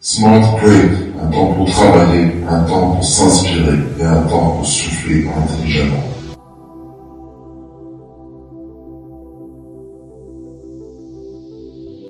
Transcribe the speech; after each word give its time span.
Smart 0.00 0.60
Break, 0.60 0.92
un 1.20 1.28
temps 1.28 1.54
pour 1.54 1.68
travailler, 1.68 2.30
un 2.48 2.62
temps 2.62 2.92
pour 2.92 3.04
s'inspirer 3.04 3.78
et 3.98 4.04
un 4.04 4.22
temps 4.28 4.50
pour 4.50 4.64
souffler 4.64 5.26
intelligemment. 5.26 6.04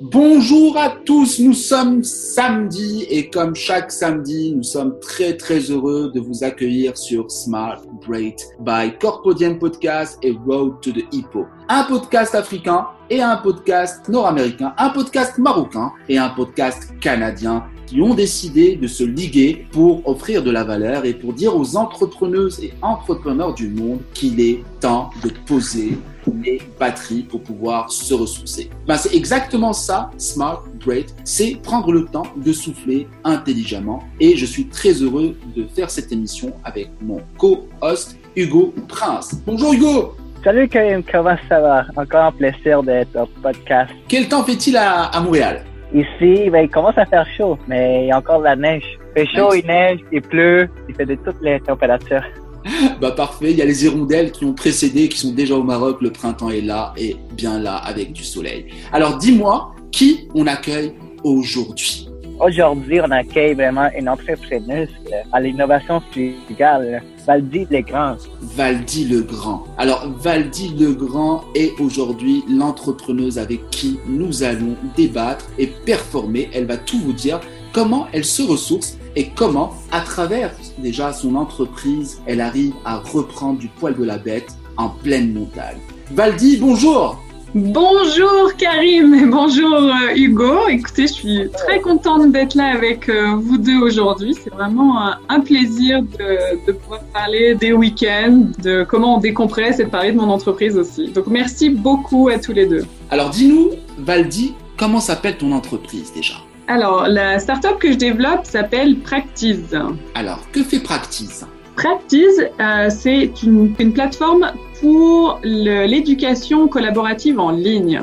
Bonjour 0.02 0.76
à 0.76 0.90
tous, 1.06 1.38
nous 1.38 1.54
sommes 1.54 2.04
samedi 2.04 3.06
et 3.08 3.30
comme 3.30 3.54
chaque 3.54 3.90
samedi, 3.90 4.54
nous 4.54 4.62
sommes 4.62 4.98
très 5.00 5.38
très 5.38 5.58
heureux 5.58 6.12
de 6.14 6.20
vous 6.20 6.44
accueillir 6.44 6.96
sur 6.96 7.30
Smart 7.30 7.80
Break 8.06 8.36
by 8.60 8.98
Corpodium 9.00 9.58
Podcast 9.58 10.18
et 10.22 10.36
Road 10.46 10.74
to 10.82 10.92
the 10.92 11.04
Hippo. 11.10 11.46
Un 11.70 11.84
podcast 11.84 12.34
africain 12.34 12.86
et 13.08 13.22
un 13.22 13.36
podcast 13.38 14.06
nord-américain, 14.10 14.74
un 14.76 14.90
podcast 14.90 15.38
marocain 15.38 15.92
et 16.08 16.18
un 16.18 16.28
podcast 16.28 16.90
canadien 17.00 17.64
qui 17.88 18.02
ont 18.02 18.14
décidé 18.14 18.76
de 18.76 18.86
se 18.86 19.02
liguer 19.02 19.66
pour 19.72 20.06
offrir 20.06 20.42
de 20.42 20.50
la 20.50 20.62
valeur 20.62 21.06
et 21.06 21.14
pour 21.14 21.32
dire 21.32 21.56
aux 21.56 21.76
entrepreneuses 21.76 22.62
et 22.62 22.74
entrepreneurs 22.82 23.54
du 23.54 23.68
monde 23.68 24.00
qu'il 24.12 24.40
est 24.40 24.62
temps 24.80 25.10
de 25.24 25.30
poser 25.46 25.96
les 26.44 26.60
batteries 26.78 27.22
pour 27.22 27.42
pouvoir 27.42 27.90
se 27.90 28.12
ressourcer. 28.12 28.68
Ben, 28.86 28.98
c'est 28.98 29.16
exactement 29.16 29.72
ça, 29.72 30.10
Smart 30.18 30.62
Great, 30.78 31.14
c'est 31.24 31.56
prendre 31.62 31.90
le 31.90 32.04
temps 32.04 32.26
de 32.36 32.52
souffler 32.52 33.08
intelligemment. 33.24 34.02
Et 34.20 34.36
je 34.36 34.44
suis 34.44 34.66
très 34.66 34.92
heureux 34.92 35.36
de 35.56 35.66
faire 35.74 35.90
cette 35.90 36.12
émission 36.12 36.52
avec 36.64 36.90
mon 37.00 37.20
co-host 37.38 38.18
Hugo 38.36 38.74
Prince. 38.88 39.40
Bonjour 39.46 39.72
Hugo 39.72 40.14
Salut 40.44 40.68
Karim, 40.68 41.02
comment 41.02 41.36
ça 41.48 41.60
va? 41.60 41.84
Encore 41.96 42.24
un 42.24 42.32
plaisir 42.32 42.82
d'être 42.82 43.16
au 43.16 43.26
podcast. 43.42 43.90
Quel 44.06 44.28
temps 44.28 44.44
fait-il 44.44 44.76
à, 44.76 45.04
à 45.04 45.20
Montréal? 45.20 45.64
Ici, 45.94 46.50
ben, 46.50 46.60
il 46.64 46.70
commence 46.70 46.98
à 46.98 47.06
faire 47.06 47.26
chaud, 47.36 47.58
mais 47.66 48.04
il 48.04 48.08
y 48.08 48.12
a 48.12 48.18
encore 48.18 48.40
de 48.40 48.44
la 48.44 48.56
neige. 48.56 48.98
Il 49.16 49.20
fait 49.22 49.26
chaud, 49.34 49.54
il 49.54 49.66
neige, 49.66 50.00
il 50.12 50.20
pleut, 50.20 50.68
il 50.88 50.94
fait 50.94 51.06
de 51.06 51.14
toutes 51.14 51.40
les 51.42 51.60
températures. 51.60 52.24
Bah 53.00 53.12
parfait, 53.12 53.52
il 53.52 53.56
y 53.56 53.62
a 53.62 53.64
les 53.64 53.84
hirondelles 53.84 54.30
qui 54.30 54.44
ont 54.44 54.52
précédé, 54.52 55.08
qui 55.08 55.16
sont 55.16 55.32
déjà 55.32 55.54
au 55.54 55.62
Maroc, 55.62 56.02
le 56.02 56.10
printemps 56.10 56.50
est 56.50 56.60
là 56.60 56.92
et 56.98 57.16
bien 57.32 57.58
là 57.58 57.76
avec 57.76 58.12
du 58.12 58.24
soleil. 58.24 58.66
Alors 58.92 59.16
dis-moi, 59.16 59.74
qui 59.90 60.28
on 60.34 60.46
accueille 60.46 60.92
aujourd'hui 61.24 62.07
Aujourd'hui, 62.40 63.00
on 63.00 63.10
accueille 63.10 63.54
vraiment 63.54 63.88
une 63.98 64.08
entrepreneuse 64.08 64.88
à 65.32 65.40
l'innovation 65.40 66.00
frugale, 66.00 67.02
Valdi 67.26 67.66
Legrand. 67.68 68.14
Valdi 68.40 69.06
Legrand. 69.06 69.64
Alors 69.76 70.08
Valdi 70.20 70.68
Legrand 70.78 71.42
est 71.56 71.72
aujourd'hui 71.80 72.44
l'entrepreneuse 72.48 73.38
avec 73.40 73.68
qui 73.70 73.98
nous 74.06 74.44
allons 74.44 74.76
débattre 74.96 75.46
et 75.58 75.66
performer. 75.66 76.48
Elle 76.54 76.66
va 76.66 76.76
tout 76.76 76.98
vous 76.98 77.12
dire 77.12 77.40
comment 77.72 78.06
elle 78.12 78.24
se 78.24 78.42
ressource 78.42 78.98
et 79.16 79.30
comment, 79.34 79.74
à 79.90 80.00
travers 80.00 80.52
déjà 80.78 81.12
son 81.12 81.34
entreprise, 81.34 82.22
elle 82.24 82.40
arrive 82.40 82.74
à 82.84 82.98
reprendre 82.98 83.58
du 83.58 83.66
poil 83.66 83.96
de 83.96 84.04
la 84.04 84.16
bête 84.16 84.56
en 84.76 84.90
pleine 84.90 85.32
montagne. 85.32 85.78
Valdi, 86.12 86.56
bonjour 86.58 87.20
Bonjour 87.54 88.54
Karim 88.58 89.14
et 89.14 89.24
bonjour 89.24 89.74
euh, 89.74 90.14
Hugo. 90.14 90.68
Écoutez, 90.68 91.06
je 91.06 91.12
suis 91.14 91.50
très 91.50 91.80
contente 91.80 92.30
d'être 92.30 92.54
là 92.54 92.74
avec 92.74 93.08
euh, 93.08 93.36
vous 93.36 93.56
deux 93.56 93.78
aujourd'hui. 93.78 94.34
C'est 94.34 94.52
vraiment 94.52 95.00
un, 95.02 95.18
un 95.30 95.40
plaisir 95.40 96.02
de, 96.02 96.66
de, 96.66 96.72
pouvoir 96.72 97.00
parler 97.14 97.54
des 97.54 97.72
week-ends, 97.72 98.48
de 98.62 98.84
comment 98.84 99.16
on 99.16 99.18
décompresse 99.18 99.80
et 99.80 99.84
de 99.84 99.88
parler 99.88 100.12
de 100.12 100.18
mon 100.18 100.28
entreprise 100.28 100.76
aussi. 100.76 101.10
Donc 101.10 101.28
merci 101.28 101.70
beaucoup 101.70 102.28
à 102.28 102.38
tous 102.38 102.52
les 102.52 102.66
deux. 102.66 102.84
Alors 103.10 103.30
dis-nous, 103.30 103.70
Valdi, 103.96 104.52
comment 104.76 105.00
s'appelle 105.00 105.38
ton 105.38 105.52
entreprise 105.52 106.12
déjà? 106.14 106.34
Alors, 106.66 107.08
la 107.08 107.38
startup 107.38 107.78
que 107.78 107.92
je 107.92 107.96
développe 107.96 108.44
s'appelle 108.44 108.98
Practice. 108.98 109.74
Alors, 110.14 110.40
que 110.52 110.62
fait 110.62 110.80
Practice? 110.80 111.46
Practice, 111.78 112.40
euh, 112.58 112.90
c'est 112.90 113.40
une, 113.44 113.72
une 113.78 113.92
plateforme 113.92 114.50
pour 114.80 115.38
l'éducation 115.44 116.66
collaborative 116.66 117.38
en 117.38 117.52
ligne. 117.52 118.02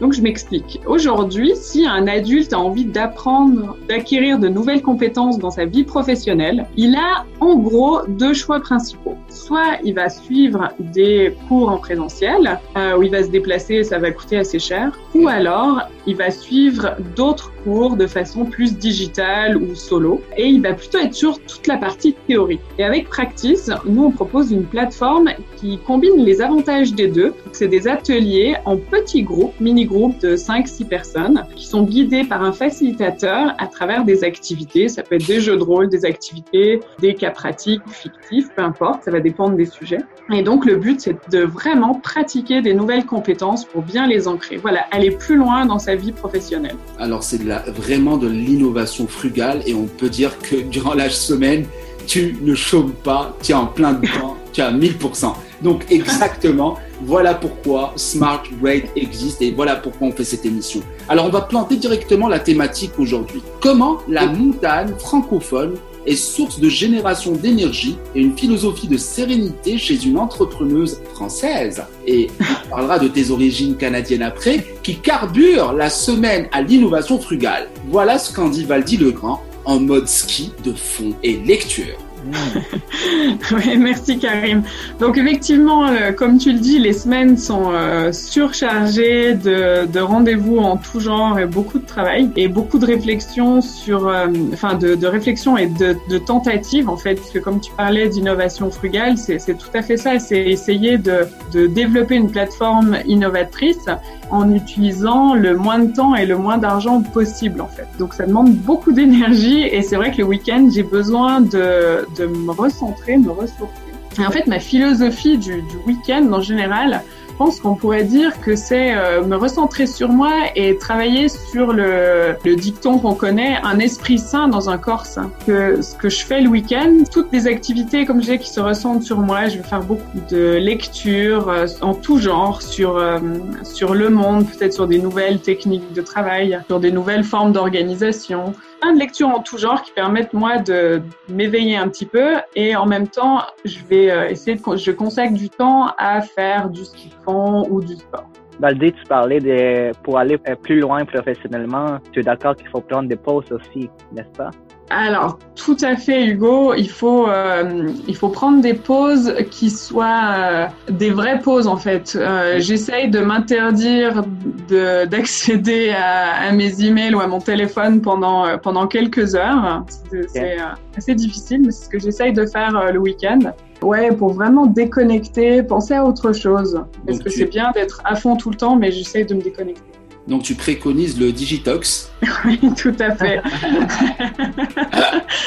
Donc 0.00 0.12
je 0.12 0.22
m'explique. 0.22 0.80
Aujourd'hui, 0.86 1.52
si 1.56 1.84
un 1.84 2.06
adulte 2.06 2.52
a 2.52 2.60
envie 2.60 2.84
d'apprendre, 2.84 3.76
d'acquérir 3.88 4.38
de 4.38 4.48
nouvelles 4.48 4.82
compétences 4.82 5.40
dans 5.40 5.50
sa 5.50 5.64
vie 5.64 5.82
professionnelle, 5.82 6.66
il 6.76 6.94
a 6.94 7.24
en 7.40 7.56
gros 7.56 8.02
deux 8.06 8.34
choix 8.34 8.60
principaux. 8.60 9.16
Soit 9.28 9.78
il 9.82 9.94
va 9.94 10.08
suivre 10.08 10.68
des 10.78 11.34
cours 11.48 11.70
en 11.70 11.78
présentiel, 11.78 12.60
euh, 12.76 12.96
où 12.96 13.02
il 13.02 13.10
va 13.10 13.24
se 13.24 13.30
déplacer, 13.30 13.82
ça 13.82 13.98
va 13.98 14.12
coûter 14.12 14.36
assez 14.36 14.60
cher, 14.60 14.96
ou 15.16 15.26
alors 15.26 15.80
il 16.06 16.14
va 16.14 16.30
suivre 16.30 16.94
d'autres 17.16 17.52
cours 17.64 17.96
de 17.96 18.06
façon 18.06 18.44
plus 18.44 18.76
digitale 18.76 19.56
ou 19.56 19.74
solo, 19.74 20.22
et 20.36 20.46
il 20.46 20.62
va 20.62 20.74
plutôt 20.74 20.98
être 20.98 21.14
sur 21.14 21.40
toute 21.40 21.66
la 21.66 21.76
partie 21.76 22.14
théorique. 22.26 22.60
Et 22.78 22.84
avec 22.84 23.08
Practice, 23.08 23.70
nous 23.84 24.04
on 24.04 24.10
propose 24.10 24.50
une 24.50 24.64
plateforme 24.64 25.30
qui 25.56 25.78
combine 25.78 26.24
les 26.24 26.40
avantages 26.40 26.92
des 26.92 27.08
deux. 27.08 27.34
C'est 27.52 27.68
des 27.68 27.88
ateliers 27.88 28.56
en 28.64 28.76
petits 28.76 29.22
groupes, 29.22 29.58
mini 29.60 29.86
groupes 29.86 30.18
de 30.20 30.36
5-6 30.36 30.84
personnes 30.86 31.44
qui 31.56 31.66
sont 31.66 31.82
guidés 31.82 32.24
par 32.24 32.42
un 32.42 32.52
facilitateur 32.52 33.54
à 33.58 33.66
travers 33.66 34.04
des 34.04 34.24
activités. 34.24 34.88
Ça 34.88 35.02
peut 35.02 35.16
être 35.16 35.26
des 35.26 35.40
jeux 35.40 35.56
de 35.56 35.62
rôle, 35.62 35.88
des 35.88 36.04
activités, 36.04 36.80
des 37.00 37.14
cas 37.14 37.30
pratiques, 37.30 37.82
fictifs, 37.88 38.48
peu 38.54 38.62
importe, 38.62 39.04
ça 39.04 39.10
va 39.10 39.20
dépendre 39.20 39.56
des 39.56 39.66
sujets. 39.66 40.00
Et 40.30 40.42
donc 40.42 40.66
le 40.66 40.76
but, 40.76 41.00
c'est 41.00 41.16
de 41.30 41.40
vraiment 41.40 41.94
pratiquer 41.94 42.60
des 42.60 42.74
nouvelles 42.74 43.06
compétences 43.06 43.64
pour 43.64 43.82
bien 43.82 44.06
les 44.06 44.28
ancrer. 44.28 44.56
Voilà, 44.56 44.86
aller 44.90 45.10
plus 45.10 45.36
loin 45.36 45.64
dans 45.64 45.78
sa 45.78 45.94
vie 45.94 46.12
professionnelle. 46.12 46.76
Alors 46.98 47.22
c'est 47.22 47.38
de 47.38 47.47
la, 47.48 47.64
vraiment 47.70 48.16
de 48.16 48.28
l'innovation 48.28 49.08
frugale 49.08 49.62
et 49.66 49.74
on 49.74 49.86
peut 49.86 50.10
dire 50.10 50.38
que 50.38 50.56
durant 50.56 50.94
la 50.94 51.10
semaine, 51.10 51.66
tu 52.06 52.36
ne 52.40 52.54
chômes 52.54 52.92
pas, 52.92 53.36
tu 53.42 53.52
es 53.52 53.54
en 53.54 53.66
plein 53.66 53.94
dedans, 53.94 54.36
tu 54.52 54.60
as 54.60 54.70
1000%. 54.70 55.32
Donc 55.62 55.84
exactement, 55.90 56.78
voilà 57.02 57.34
pourquoi 57.34 57.92
Smart 57.96 58.42
Great 58.60 58.84
existe 58.94 59.42
et 59.42 59.50
voilà 59.50 59.76
pourquoi 59.76 60.08
on 60.08 60.12
fait 60.12 60.24
cette 60.24 60.46
émission. 60.46 60.80
Alors 61.08 61.26
on 61.26 61.30
va 61.30 61.40
planter 61.40 61.76
directement 61.76 62.28
la 62.28 62.38
thématique 62.38 62.92
aujourd'hui. 62.98 63.42
Comment 63.60 63.98
la 64.08 64.26
montagne 64.26 64.94
francophone 64.98 65.74
source 66.16 66.60
de 66.60 66.68
génération 66.68 67.32
d'énergie 67.32 67.96
et 68.14 68.20
une 68.20 68.36
philosophie 68.36 68.88
de 68.88 68.96
sérénité 68.96 69.78
chez 69.78 70.04
une 70.04 70.18
entrepreneuse 70.18 71.00
française. 71.14 71.82
Et 72.06 72.28
on 72.66 72.70
parlera 72.70 72.98
de 72.98 73.08
tes 73.08 73.30
origines 73.30 73.76
canadiennes 73.76 74.22
après, 74.22 74.66
qui 74.82 74.96
carbure 74.96 75.72
la 75.72 75.90
semaine 75.90 76.48
à 76.52 76.62
l'innovation 76.62 77.18
frugale. 77.18 77.68
Voilà 77.90 78.18
ce 78.18 78.32
qu'en 78.32 78.48
dit 78.48 78.64
Valdi 78.64 78.96
Legrand 78.96 79.42
en 79.64 79.80
mode 79.80 80.08
ski 80.08 80.52
de 80.64 80.72
fond 80.72 81.12
et 81.22 81.36
lecture. 81.36 81.96
merci 83.78 84.18
Karim. 84.18 84.62
Donc 85.00 85.18
effectivement, 85.18 85.86
euh, 85.86 86.12
comme 86.12 86.38
tu 86.38 86.52
le 86.52 86.58
dis, 86.58 86.78
les 86.78 86.92
semaines 86.92 87.36
sont 87.36 87.70
euh, 87.72 88.12
surchargées 88.12 89.34
de, 89.34 89.86
de 89.86 90.00
rendez-vous 90.00 90.58
en 90.58 90.76
tout 90.76 91.00
genre 91.00 91.38
et 91.38 91.46
beaucoup 91.46 91.78
de 91.78 91.86
travail 91.86 92.30
et 92.36 92.48
beaucoup 92.48 92.78
de 92.78 92.86
réflexions 92.86 93.60
sur, 93.60 94.08
euh, 94.08 94.26
de, 94.26 94.94
de 94.94 95.58
et 95.58 95.66
de, 95.66 95.96
de, 96.08 96.18
tentatives 96.18 96.88
en 96.88 96.96
fait, 96.96 97.16
parce 97.16 97.30
que 97.30 97.38
comme 97.38 97.60
tu 97.60 97.72
parlais 97.72 98.08
d'innovation 98.08 98.70
frugale, 98.70 99.16
c'est 99.18 99.38
tout 99.58 99.68
à 99.74 99.82
fait 99.82 99.96
ça. 99.96 100.18
C'est 100.18 100.42
essayer 100.42 100.98
de, 100.98 101.26
de 101.52 101.66
développer 101.66 102.16
une 102.16 102.30
plateforme 102.30 102.98
innovatrice 103.06 103.88
en 104.30 104.52
utilisant 104.52 105.34
le 105.34 105.56
moins 105.56 105.78
de 105.78 105.92
temps 105.92 106.14
et 106.14 106.26
le 106.26 106.36
moins 106.36 106.58
d'argent 106.58 107.00
possible 107.02 107.60
en 107.60 107.66
fait. 107.66 107.86
Donc 107.98 108.14
ça 108.14 108.26
demande 108.26 108.54
beaucoup 108.54 108.92
d'énergie 108.92 109.62
et 109.62 109.82
c'est 109.82 109.96
vrai 109.96 110.10
que 110.10 110.18
le 110.18 110.24
week-end 110.24 110.68
j'ai 110.72 110.82
besoin 110.82 111.40
de, 111.40 112.06
de 112.18 112.26
me 112.26 112.52
recentrer, 112.52 113.16
me 113.16 113.30
ressourcer. 113.30 113.88
En 114.26 114.30
fait 114.30 114.46
ma 114.46 114.58
philosophie 114.58 115.38
du, 115.38 115.62
week-end 115.86 116.28
en 116.32 116.40
général, 116.40 117.02
je 117.28 117.34
pense 117.44 117.60
qu'on 117.60 117.76
pourrait 117.76 118.02
dire 118.02 118.40
que 118.40 118.56
c'est 118.56 118.96
euh, 118.96 119.22
me 119.22 119.36
recentrer 119.36 119.86
sur 119.86 120.08
moi 120.08 120.32
et 120.56 120.76
travailler 120.76 121.28
sur 121.28 121.72
le, 121.72 122.34
dicton 122.56 122.98
qu'on 122.98 123.14
connaît, 123.14 123.58
un 123.62 123.78
esprit 123.78 124.18
sain 124.18 124.48
dans 124.48 124.70
un 124.70 124.76
corps 124.76 125.06
sain. 125.06 125.30
Que 125.46 125.80
ce 125.80 125.94
que 125.94 126.08
je 126.08 126.24
fais 126.24 126.40
le 126.40 126.48
week-end, 126.48 127.04
toutes 127.12 127.32
les 127.32 127.46
activités 127.46 128.06
comme 128.06 128.22
j'ai 128.22 128.40
qui 128.40 128.50
se 128.50 128.58
ressentent 128.58 129.04
sur 129.04 129.20
moi, 129.20 129.46
je 129.46 129.58
vais 129.58 129.62
faire 129.62 129.82
beaucoup 129.82 130.18
de 130.28 130.56
lectures 130.56 131.48
euh, 131.48 131.66
en 131.80 131.94
tout 131.94 132.18
genre 132.18 132.60
sur 132.60 132.96
euh, 132.96 133.20
sur 133.62 133.94
le 133.94 134.10
monde, 134.10 134.46
peut-être 134.48 134.72
sur 134.72 134.88
des 134.88 134.98
nouvelles 134.98 135.38
techniques 135.38 135.92
de 135.92 136.02
travail, 136.02 136.58
sur 136.66 136.80
des 136.80 136.90
nouvelles 136.90 137.24
formes 137.24 137.52
d'organisation, 137.52 138.52
plein 138.80 138.92
de 138.94 138.98
lectures 138.98 139.28
en 139.28 139.42
tout 139.42 139.58
genre 139.58 139.82
qui 139.82 139.92
permettent 139.92 140.32
moi 140.32 140.58
de 140.58 141.02
m'éveiller 141.28 141.76
un 141.76 141.88
petit 141.88 142.06
peu 142.06 142.36
et 142.54 142.76
en 142.76 142.86
même 142.86 143.08
temps 143.08 143.42
je 143.64 143.78
vais 143.88 144.10
euh, 144.10 144.28
essayer 144.28 144.56
de 144.56 144.76
je 144.76 144.90
consacre 144.90 145.34
du 145.34 145.50
temps 145.50 145.92
à 145.98 146.20
faire 146.20 146.68
du 146.68 146.84
ski 146.84 147.12
fond 147.24 147.66
ou 147.70 147.80
du 147.80 147.94
sport. 147.94 148.28
Baldi, 148.60 148.92
tu 148.92 149.04
parlais 149.04 149.40
de 149.40 149.92
pour 150.02 150.18
aller 150.18 150.36
plus 150.36 150.80
loin 150.80 151.04
professionnellement. 151.04 151.98
Tu 152.10 152.20
es 152.20 152.22
d'accord 152.24 152.56
qu'il 152.56 152.68
faut 152.68 152.80
prendre 152.80 153.08
des 153.08 153.16
pauses 153.16 153.52
aussi, 153.52 153.88
n'est-ce 154.12 154.36
pas? 154.36 154.50
Alors, 154.90 155.38
tout 155.54 155.76
à 155.82 155.96
fait, 155.96 156.26
Hugo. 156.26 156.72
Il 156.74 156.88
faut, 156.88 157.28
euh, 157.28 157.90
il 158.06 158.16
faut 158.16 158.30
prendre 158.30 158.62
des 158.62 158.74
pauses 158.74 159.34
qui 159.50 159.68
soient 159.70 160.34
euh, 160.34 160.66
des 160.90 161.10
vraies 161.10 161.40
pauses, 161.40 161.66
en 161.66 161.76
fait. 161.76 162.16
Euh, 162.16 162.58
J'essaye 162.58 163.10
de 163.10 163.20
m'interdire 163.20 164.24
d'accéder 165.10 165.90
à, 165.90 166.48
à, 166.48 166.52
mes 166.52 166.82
emails 166.84 167.14
ou 167.14 167.20
à 167.20 167.26
mon 167.26 167.40
téléphone 167.40 168.00
pendant, 168.00 168.46
euh, 168.46 168.56
pendant 168.56 168.86
quelques 168.86 169.34
heures. 169.34 169.84
C'est 170.28 170.56
assez 170.96 171.14
difficile, 171.14 171.62
mais 171.64 171.70
c'est 171.70 171.84
ce 171.84 171.90
que 171.90 171.98
j'essaye 171.98 172.32
de 172.32 172.46
faire 172.46 172.92
le 172.92 172.98
week-end. 172.98 173.40
Ouais, 173.82 174.10
pour 174.10 174.32
vraiment 174.32 174.66
déconnecter, 174.66 175.62
penser 175.62 175.94
à 175.94 176.04
autre 176.04 176.32
chose. 176.32 176.82
Parce 177.06 177.18
que 177.18 177.30
c'est 177.30 177.46
bien 177.46 177.70
d'être 177.72 178.00
à 178.04 178.16
fond 178.16 178.36
tout 178.36 178.50
le 178.50 178.56
temps, 178.56 178.74
mais 178.74 178.90
j'essaye 178.90 179.24
de 179.24 179.34
me 179.34 179.42
déconnecter. 179.42 179.87
Donc 180.28 180.42
tu 180.42 180.54
préconises 180.54 181.18
le 181.18 181.32
Digitox. 181.32 182.12
Oui, 182.44 182.60
tout 182.76 182.94
à 183.00 183.16
fait. 183.16 183.40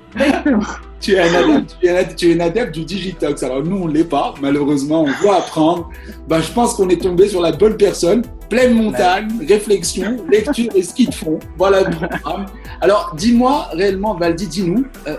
tu, 1.01 1.13
es 1.13 1.19
un 1.19 1.33
adepte, 1.33 1.75
tu, 2.15 2.29
es 2.29 2.35
un, 2.35 2.39
adepte, 2.39 2.73
du 2.73 2.85
Digitox. 2.85 3.41
Alors 3.43 3.63
nous, 3.63 3.77
on 3.77 3.87
ne 3.87 3.93
l'est 3.93 4.03
pas, 4.03 4.35
malheureusement, 4.39 5.03
on 5.03 5.23
doit 5.23 5.37
apprendre. 5.37 5.89
Ben, 6.27 6.39
je 6.41 6.51
pense 6.51 6.75
qu'on 6.75 6.87
est 6.89 7.01
tombé 7.01 7.27
sur 7.27 7.41
la 7.41 7.51
bonne 7.51 7.75
personne. 7.75 8.21
Pleine 8.49 8.75
montagne, 8.75 9.27
réflexion, 9.47 10.17
lecture 10.29 10.69
et 10.75 10.83
ski 10.83 11.07
de 11.07 11.13
fond. 11.13 11.39
Voilà 11.57 11.81
le 11.81 11.89
programme. 11.95 12.45
Alors 12.81 13.13
dis-moi 13.17 13.69
réellement, 13.73 14.15
Valdi, 14.15 14.47
dis-nous, 14.47 14.85
euh, 15.07 15.17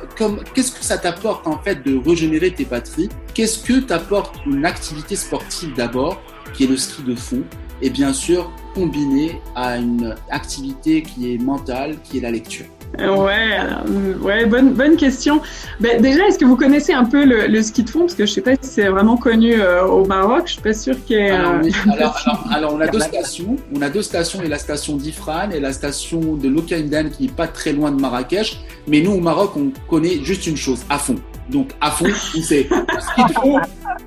qu'est-ce 0.54 0.72
que 0.72 0.84
ça 0.84 0.98
t'apporte 0.98 1.46
en 1.46 1.58
fait 1.58 1.84
de 1.84 2.00
régénérer 2.08 2.52
tes 2.52 2.64
batteries? 2.64 3.08
Qu'est-ce 3.34 3.58
que 3.58 3.80
t'apporte 3.80 4.36
une 4.46 4.64
activité 4.64 5.16
sportive 5.16 5.74
d'abord, 5.76 6.20
qui 6.54 6.64
est 6.64 6.66
le 6.66 6.76
ski 6.76 7.02
de 7.02 7.14
fond 7.14 7.42
et 7.82 7.90
bien 7.90 8.12
sûr 8.12 8.50
combiné 8.74 9.40
à 9.54 9.78
une 9.78 10.14
activité 10.30 11.02
qui 11.02 11.34
est 11.34 11.38
mentale, 11.38 11.96
qui 12.04 12.18
est 12.18 12.20
la 12.20 12.30
lecture 12.30 12.66
Ouais, 12.98 13.58
ouais, 14.20 14.46
bonne, 14.46 14.74
bonne 14.74 14.96
question. 14.96 15.40
Ben, 15.78 16.02
déjà, 16.02 16.26
est-ce 16.26 16.38
que 16.38 16.44
vous 16.44 16.56
connaissez 16.56 16.92
un 16.92 17.04
peu 17.04 17.24
le, 17.24 17.62
ski 17.62 17.84
de 17.84 17.90
fond? 17.90 18.00
Parce 18.00 18.14
que 18.14 18.26
je 18.26 18.32
sais 18.32 18.40
pas 18.40 18.52
si 18.60 18.68
c'est 18.68 18.88
vraiment 18.88 19.16
connu 19.16 19.54
euh, 19.54 19.84
au 19.84 20.04
Maroc. 20.04 20.42
Je 20.46 20.52
suis 20.54 20.62
pas 20.62 20.74
sûre 20.74 20.96
qu'il 21.04 21.16
y 21.16 21.20
ait. 21.20 21.30
Alors, 21.30 22.44
alors, 22.50 22.74
on 22.74 22.80
a 22.80 22.86
deux 22.88 23.00
stations. 23.00 23.56
On 23.74 23.80
a 23.80 23.88
deux 23.88 24.02
stations. 24.02 24.42
Et 24.42 24.48
la 24.48 24.58
station 24.58 24.96
d'Ifran 24.96 25.50
et 25.50 25.60
la 25.60 25.72
station 25.72 26.34
de 26.34 26.48
Lokaindan 26.48 27.10
qui 27.10 27.26
est 27.26 27.34
pas 27.34 27.46
très 27.46 27.72
loin 27.72 27.90
de 27.90 28.00
Marrakech. 28.00 28.60
Mais 28.86 29.00
nous, 29.00 29.12
au 29.12 29.20
Maroc, 29.20 29.52
on 29.56 29.70
connaît 29.88 30.22
juste 30.24 30.46
une 30.46 30.56
chose 30.56 30.80
à 30.90 30.98
fond. 30.98 31.16
Donc, 31.48 31.70
à 31.80 31.90
fond, 31.90 32.06
c'est 32.42 32.42
ski 32.42 33.24
de 33.28 33.32
fond. 33.32 33.60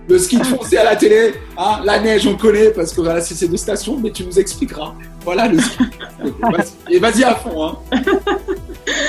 Le 0.07 0.19
ski 0.19 0.37
de 0.37 0.43
fond, 0.43 0.59
c'est 0.63 0.77
à 0.77 0.83
la 0.83 0.95
télé. 0.95 1.33
Hein. 1.57 1.81
La 1.83 1.99
neige, 1.99 2.27
on 2.27 2.35
connaît 2.35 2.71
parce 2.71 2.93
que 2.93 3.01
voilà, 3.01 3.21
c'est 3.21 3.35
ces 3.35 3.47
deux 3.47 3.57
stations, 3.57 3.97
mais 3.97 4.11
tu 4.11 4.25
nous 4.25 4.37
expliqueras. 4.37 4.93
Voilà 5.23 5.47
le 5.47 5.59
ski. 5.59 5.83
Et 6.89 6.99
vas-y 6.99 7.23
à 7.23 7.35
fond. 7.35 7.63
Hein. 7.63 7.77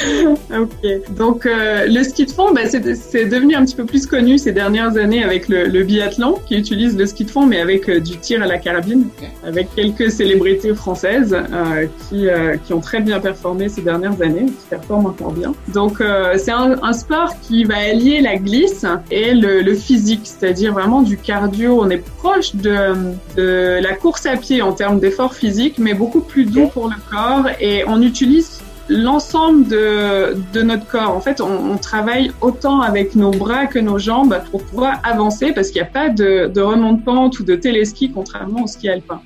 ok. 0.51 1.15
Donc, 1.17 1.47
euh, 1.47 1.87
le 1.87 2.03
ski 2.03 2.27
de 2.27 2.31
fond, 2.31 2.53
bah, 2.53 2.63
c'est 2.67 3.25
devenu 3.27 3.55
un 3.55 3.65
petit 3.65 3.77
peu 3.77 3.85
plus 3.85 4.07
connu 4.07 4.39
ces 4.39 4.53
dernières 4.53 4.97
années 4.97 5.23
avec 5.23 5.49
le, 5.49 5.83
biathlon, 5.83 6.39
qui 6.47 6.57
utilise 6.57 6.97
le 6.97 7.07
ski 7.07 7.25
de 7.25 7.31
fond, 7.31 7.47
mais 7.47 7.61
avec 7.61 7.89
euh, 7.89 8.01
du 8.01 8.17
tir 8.19 8.43
à 8.43 8.47
la 8.47 8.59
carabine, 8.59 9.07
avec 9.47 9.69
quelques 9.75 10.11
célébrités 10.11 10.75
françaises 10.75 11.35
euh, 11.35 11.87
qui, 12.09 12.27
qui 12.65 12.73
ont 12.73 12.81
très 12.81 13.01
bien 13.01 13.21
performé 13.21 13.69
ces 13.69 13.83
dernières 13.83 14.21
années, 14.23 14.47
qui 14.47 14.67
performent 14.71 15.07
encore 15.07 15.33
bien. 15.33 15.55
Donc, 15.73 16.03
c'est 16.37 16.53
un, 16.53 16.77
un, 16.83 16.93
sport 16.93 17.35
qui 17.43 17.65
va 17.65 17.77
allier 17.77 18.21
la 18.21 18.37
glisse 18.37 18.87
et 19.11 19.35
le, 19.35 19.61
le 19.61 19.75
physique, 19.75 20.23
c'est-à-dire 20.25 20.73
vraiment 20.73 21.03
du 21.03 21.17
cardio. 21.17 21.81
On 21.81 21.91
est 21.91 22.05
proche 22.19 22.55
de, 22.55 22.95
de 23.37 23.81
la 23.83 23.95
course 23.95 24.27
à 24.27 24.37
pied 24.37 24.63
en 24.63 24.73
termes 24.73 25.01
d'effort 25.01 25.35
physique, 25.35 25.77
mais 25.79 25.95
beaucoup 25.95 26.21
plus 26.21 26.45
doux 26.45 26.69
pour 26.69 26.89
le 26.89 26.95
corps 27.11 27.49
et 27.61 27.85
on 27.87 28.01
utilise 28.03 28.54
l'ensemble 28.89 29.67
de, 29.69 30.37
de, 30.53 30.63
notre 30.63 30.87
corps. 30.87 31.11
En 31.11 31.21
fait, 31.21 31.41
on, 31.41 31.77
travaille 31.79 32.33
autant 32.41 32.81
avec 32.81 33.15
nos 33.15 33.31
bras 33.31 33.67
que 33.67 33.79
nos 33.79 33.99
jambes 33.99 34.39
pour 34.51 34.63
pouvoir 34.63 35.01
avancer 35.03 35.53
parce 35.53 35.69
qu'il 35.69 35.81
n'y 35.83 35.89
a 35.89 35.91
pas 35.91 36.09
de, 36.09 36.51
de 36.53 36.61
remonte-pente 36.61 37.39
ou 37.41 37.45
de 37.45 37.55
téléski 37.55 38.11
contrairement 38.11 38.65
au 38.65 38.67
ski 38.67 38.89
alpin. 38.89 39.21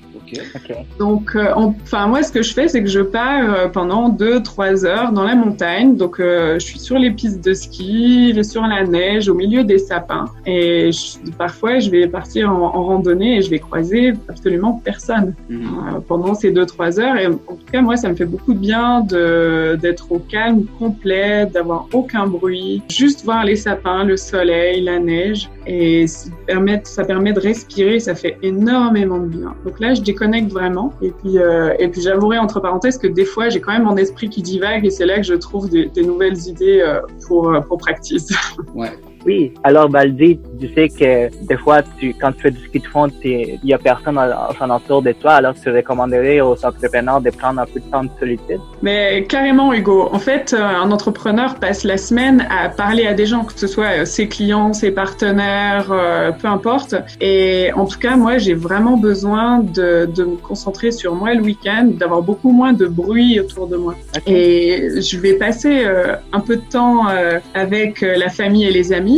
Donc, 0.99 1.35
euh, 1.35 1.53
enfin, 1.55 2.07
moi, 2.07 2.23
ce 2.23 2.31
que 2.31 2.41
je 2.41 2.53
fais, 2.53 2.67
c'est 2.67 2.81
que 2.83 2.89
je 2.89 2.99
pars 2.99 3.53
euh, 3.53 3.67
pendant 3.67 4.09
2-3 4.09 4.85
heures 4.85 5.11
dans 5.11 5.23
la 5.23 5.35
montagne. 5.35 5.95
Donc, 5.95 6.19
euh, 6.19 6.55
je 6.55 6.65
suis 6.65 6.79
sur 6.79 6.97
les 6.97 7.11
pistes 7.11 7.43
de 7.43 7.53
ski, 7.53 8.37
sur 8.43 8.63
la 8.63 8.83
neige, 8.83 9.29
au 9.29 9.35
milieu 9.35 9.63
des 9.63 9.77
sapins. 9.77 10.25
Et 10.45 10.89
parfois, 11.37 11.79
je 11.79 11.89
vais 11.89 12.07
partir 12.07 12.51
en, 12.51 12.69
randonnée 12.69 13.37
et 13.37 13.41
je 13.41 13.49
vais 13.49 13.59
croiser 13.59 14.13
absolument 14.27 14.81
personne 14.83 15.33
mhm. 15.49 16.01
pendant 16.07 16.33
ces 16.33 16.51
2-3 16.51 16.99
heures. 16.99 17.17
Et 17.17 17.27
en 17.27 17.33
tout 17.33 17.65
cas, 17.71 17.81
moi, 17.81 17.97
ça 17.97 18.09
me 18.09 18.15
fait 18.15 18.25
beaucoup 18.25 18.53
de 18.53 18.59
bien 18.59 19.01
d'être 19.01 20.11
au 20.11 20.19
calme 20.19 20.65
complet, 20.77 21.45
d'avoir 21.45 21.87
aucun 21.93 22.27
bruit, 22.27 22.81
juste 22.89 23.23
voir 23.23 23.43
les 23.45 23.55
sapins, 23.55 24.03
le 24.03 24.17
soleil, 24.17 24.81
la 24.81 24.99
neige. 24.99 25.49
Et 25.67 26.07
ça 26.07 26.29
permet, 26.47 26.81
ça 26.83 27.03
permet 27.03 27.33
de 27.33 27.39
respirer, 27.39 27.99
ça 27.99 28.15
fait 28.15 28.37
énormément 28.41 29.19
de 29.19 29.27
bien. 29.27 29.53
Donc 29.65 29.79
là, 29.79 29.93
je 29.93 30.01
connecte 30.19 30.51
vraiment. 30.51 30.93
Et 31.01 31.11
puis, 31.11 31.39
euh, 31.39 31.73
et 31.79 31.87
puis 31.87 32.01
j'avouerai 32.01 32.37
entre 32.37 32.59
parenthèses 32.59 32.97
que 32.97 33.07
des 33.07 33.25
fois, 33.25 33.49
j'ai 33.49 33.61
quand 33.61 33.71
même 33.71 33.83
mon 33.83 33.95
esprit 33.95 34.29
qui 34.29 34.41
divague 34.41 34.85
et 34.85 34.91
c'est 34.91 35.05
là 35.05 35.15
que 35.17 35.23
je 35.23 35.33
trouve 35.33 35.69
des, 35.69 35.89
nouvelles 36.03 36.37
idées 36.47 36.81
euh, 36.81 36.99
pour, 37.25 37.49
euh, 37.49 37.61
pour 37.61 37.77
practice. 37.77 38.29
Ouais. 38.75 38.91
Oui, 39.25 39.53
alors 39.63 39.89
Baldi, 39.89 40.39
tu 40.59 40.73
sais 40.73 40.89
que 40.89 41.45
des 41.45 41.57
fois, 41.57 41.81
tu, 41.99 42.13
quand 42.19 42.31
tu 42.31 42.41
fais 42.41 42.51
du 42.51 42.59
ski 42.65 42.79
de 42.79 42.87
fond, 42.87 43.07
il 43.23 43.59
y 43.63 43.73
a 43.73 43.77
personne 43.77 44.17
autour 44.17 45.01
de 45.01 45.11
toi, 45.13 45.33
alors 45.33 45.53
tu 45.61 45.69
recommanderais 45.69 46.41
aux 46.41 46.53
entrepreneurs 46.65 47.21
de 47.21 47.29
prendre 47.29 47.59
un 47.59 47.65
peu 47.65 47.79
de 47.79 47.85
temps 47.91 48.03
de 48.03 48.09
solitude? 48.19 48.59
Mais 48.81 49.25
carrément, 49.27 49.73
Hugo. 49.73 50.09
En 50.11 50.19
fait, 50.19 50.53
euh, 50.53 50.61
un 50.61 50.91
entrepreneur 50.91 51.55
passe 51.55 51.83
la 51.83 51.97
semaine 51.97 52.47
à 52.49 52.69
parler 52.69 53.05
à 53.07 53.13
des 53.13 53.25
gens, 53.25 53.43
que 53.43 53.53
ce 53.57 53.67
soit 53.67 54.01
euh, 54.01 54.05
ses 54.05 54.27
clients, 54.27 54.73
ses 54.73 54.91
partenaires, 54.91 55.91
euh, 55.91 56.31
peu 56.31 56.47
importe. 56.47 56.95
Et 57.19 57.71
en 57.75 57.85
tout 57.85 57.99
cas, 57.99 58.15
moi, 58.15 58.37
j'ai 58.37 58.53
vraiment 58.53 58.97
besoin 58.97 59.59
de, 59.59 60.09
de 60.13 60.23
me 60.23 60.37
concentrer 60.37 60.91
sur 60.91 61.15
moi 61.15 61.33
le 61.33 61.41
week-end, 61.41 61.89
d'avoir 61.93 62.21
beaucoup 62.21 62.51
moins 62.51 62.73
de 62.73 62.85
bruit 62.85 63.39
autour 63.39 63.67
de 63.67 63.77
moi. 63.77 63.95
Et 64.25 65.01
je 65.01 65.17
vais 65.19 65.33
passer 65.33 65.85
un 66.31 66.39
peu 66.39 66.55
de 66.57 66.61
temps 66.61 67.07
avec 67.53 68.01
la 68.01 68.29
famille 68.29 68.65
et 68.65 68.71
les 68.71 68.93
amis 68.93 69.08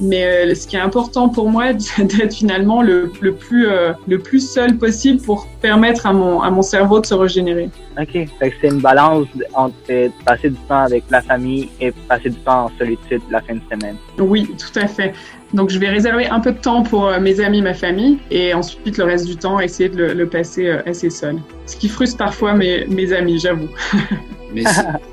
mais 0.00 0.24
euh, 0.24 0.54
ce 0.54 0.66
qui 0.66 0.76
est 0.76 0.80
important 0.80 1.28
pour 1.28 1.48
moi, 1.48 1.72
c'est 1.78 2.04
d'être 2.04 2.34
finalement 2.34 2.82
le, 2.82 3.12
le 3.20 3.34
plus, 3.34 3.68
euh, 3.68 3.92
le 4.08 4.18
plus 4.18 4.40
seul 4.40 4.76
possible 4.76 5.20
pour 5.20 5.46
permettre 5.60 6.06
à 6.06 6.12
mon, 6.12 6.40
à 6.40 6.50
mon 6.50 6.62
cerveau 6.62 7.00
de 7.00 7.06
se 7.06 7.14
régénérer. 7.14 7.70
OK. 8.00 8.28
C'est 8.40 8.68
une 8.68 8.80
balance 8.80 9.26
entre 9.54 9.74
passer 10.24 10.50
du 10.50 10.56
temps 10.68 10.84
avec 10.84 11.04
la 11.10 11.20
famille 11.20 11.68
et 11.80 11.92
passer 12.08 12.30
du 12.30 12.38
temps 12.38 12.66
en 12.66 12.70
solitude 12.78 13.20
la 13.30 13.40
fin 13.42 13.54
de 13.54 13.60
semaine. 13.70 13.96
Oui, 14.18 14.50
tout 14.58 14.78
à 14.78 14.86
fait. 14.86 15.12
Donc, 15.52 15.70
je 15.70 15.78
vais 15.78 15.88
réserver 15.88 16.28
un 16.28 16.40
peu 16.40 16.52
de 16.52 16.58
temps 16.58 16.82
pour 16.82 17.08
euh, 17.08 17.20
mes 17.20 17.40
amis, 17.40 17.60
ma 17.60 17.74
famille, 17.74 18.18
et 18.30 18.54
ensuite 18.54 18.96
le 18.98 19.04
reste 19.04 19.26
du 19.26 19.36
temps, 19.36 19.58
essayer 19.58 19.88
de 19.88 19.96
le, 19.96 20.12
le 20.14 20.28
passer 20.28 20.70
assez 20.86 21.10
seul. 21.10 21.38
Ce 21.66 21.76
qui 21.76 21.88
frustre 21.88 22.16
parfois 22.16 22.54
mes, 22.54 22.86
mes 22.86 23.12
amis, 23.12 23.38
j'avoue. 23.40 23.68
Mais 24.54 24.62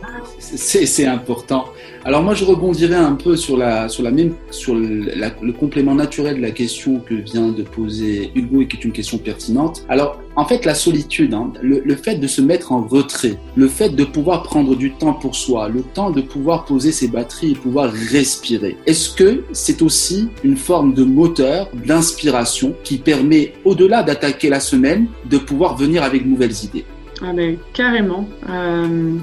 c'est 0.55 1.05
important. 1.05 1.65
Alors 2.05 2.23
moi, 2.23 2.33
je 2.33 2.45
rebondirai 2.45 2.95
un 2.95 3.15
peu 3.15 3.35
sur 3.35 3.57
la 3.57 3.89
sur 3.89 4.01
la 4.01 4.11
même 4.11 4.33
sur 4.49 4.75
le, 4.75 5.51
complément 5.51 5.93
naturel 5.93 6.37
de 6.37 6.41
la 6.41 6.51
question 6.51 6.99
que 6.99 7.15
vient 7.15 7.49
de 7.49 7.63
poser 7.63 8.31
Hugo 8.33 8.61
et 8.61 8.67
qui 8.67 8.77
est 8.77 8.85
une 8.85 8.93
question 8.93 9.17
pertinente. 9.17 9.83
Alors 9.89 10.21
en 10.35 10.45
fait, 10.45 10.63
la 10.65 10.75
solitude, 10.75 11.33
hein, 11.33 11.51
le, 11.61 11.81
le, 11.83 11.95
fait 11.95 12.15
de 12.15 12.27
se 12.27 12.41
mettre 12.41 12.71
en 12.71 12.81
retrait, 12.81 13.37
le 13.55 13.67
fait 13.67 13.89
de 13.89 14.05
pouvoir 14.05 14.43
prendre 14.43 14.75
du 14.75 14.91
temps 14.93 15.13
pour 15.13 15.35
soi, 15.35 15.67
le 15.67 15.81
temps 15.81 16.11
de 16.11 16.21
pouvoir 16.21 16.65
poser 16.65 16.91
ses 16.91 17.07
batteries 17.07 17.51
et 17.51 17.55
pouvoir 17.55 17.91
respirer. 17.91 18.77
Est-ce 18.85 19.09
que 19.09 19.43
c'est 19.51 19.81
aussi 19.81 20.29
une 20.43 20.57
forme 20.57 20.93
de 20.93 21.03
moteur, 21.03 21.69
d'inspiration 21.85 22.73
qui 22.83 22.99
permet, 22.99 23.53
au-delà 23.65 24.03
d'attaquer 24.03 24.49
la 24.49 24.59
semaine, 24.59 25.07
de 25.25 25.37
pouvoir 25.37 25.75
venir 25.75 26.03
avec 26.03 26.25
nouvelles 26.25 26.63
idées? 26.63 26.85
Ah 27.21 27.33
ben, 27.33 27.57
carrément. 27.73 28.27
Euh, 28.49 29.17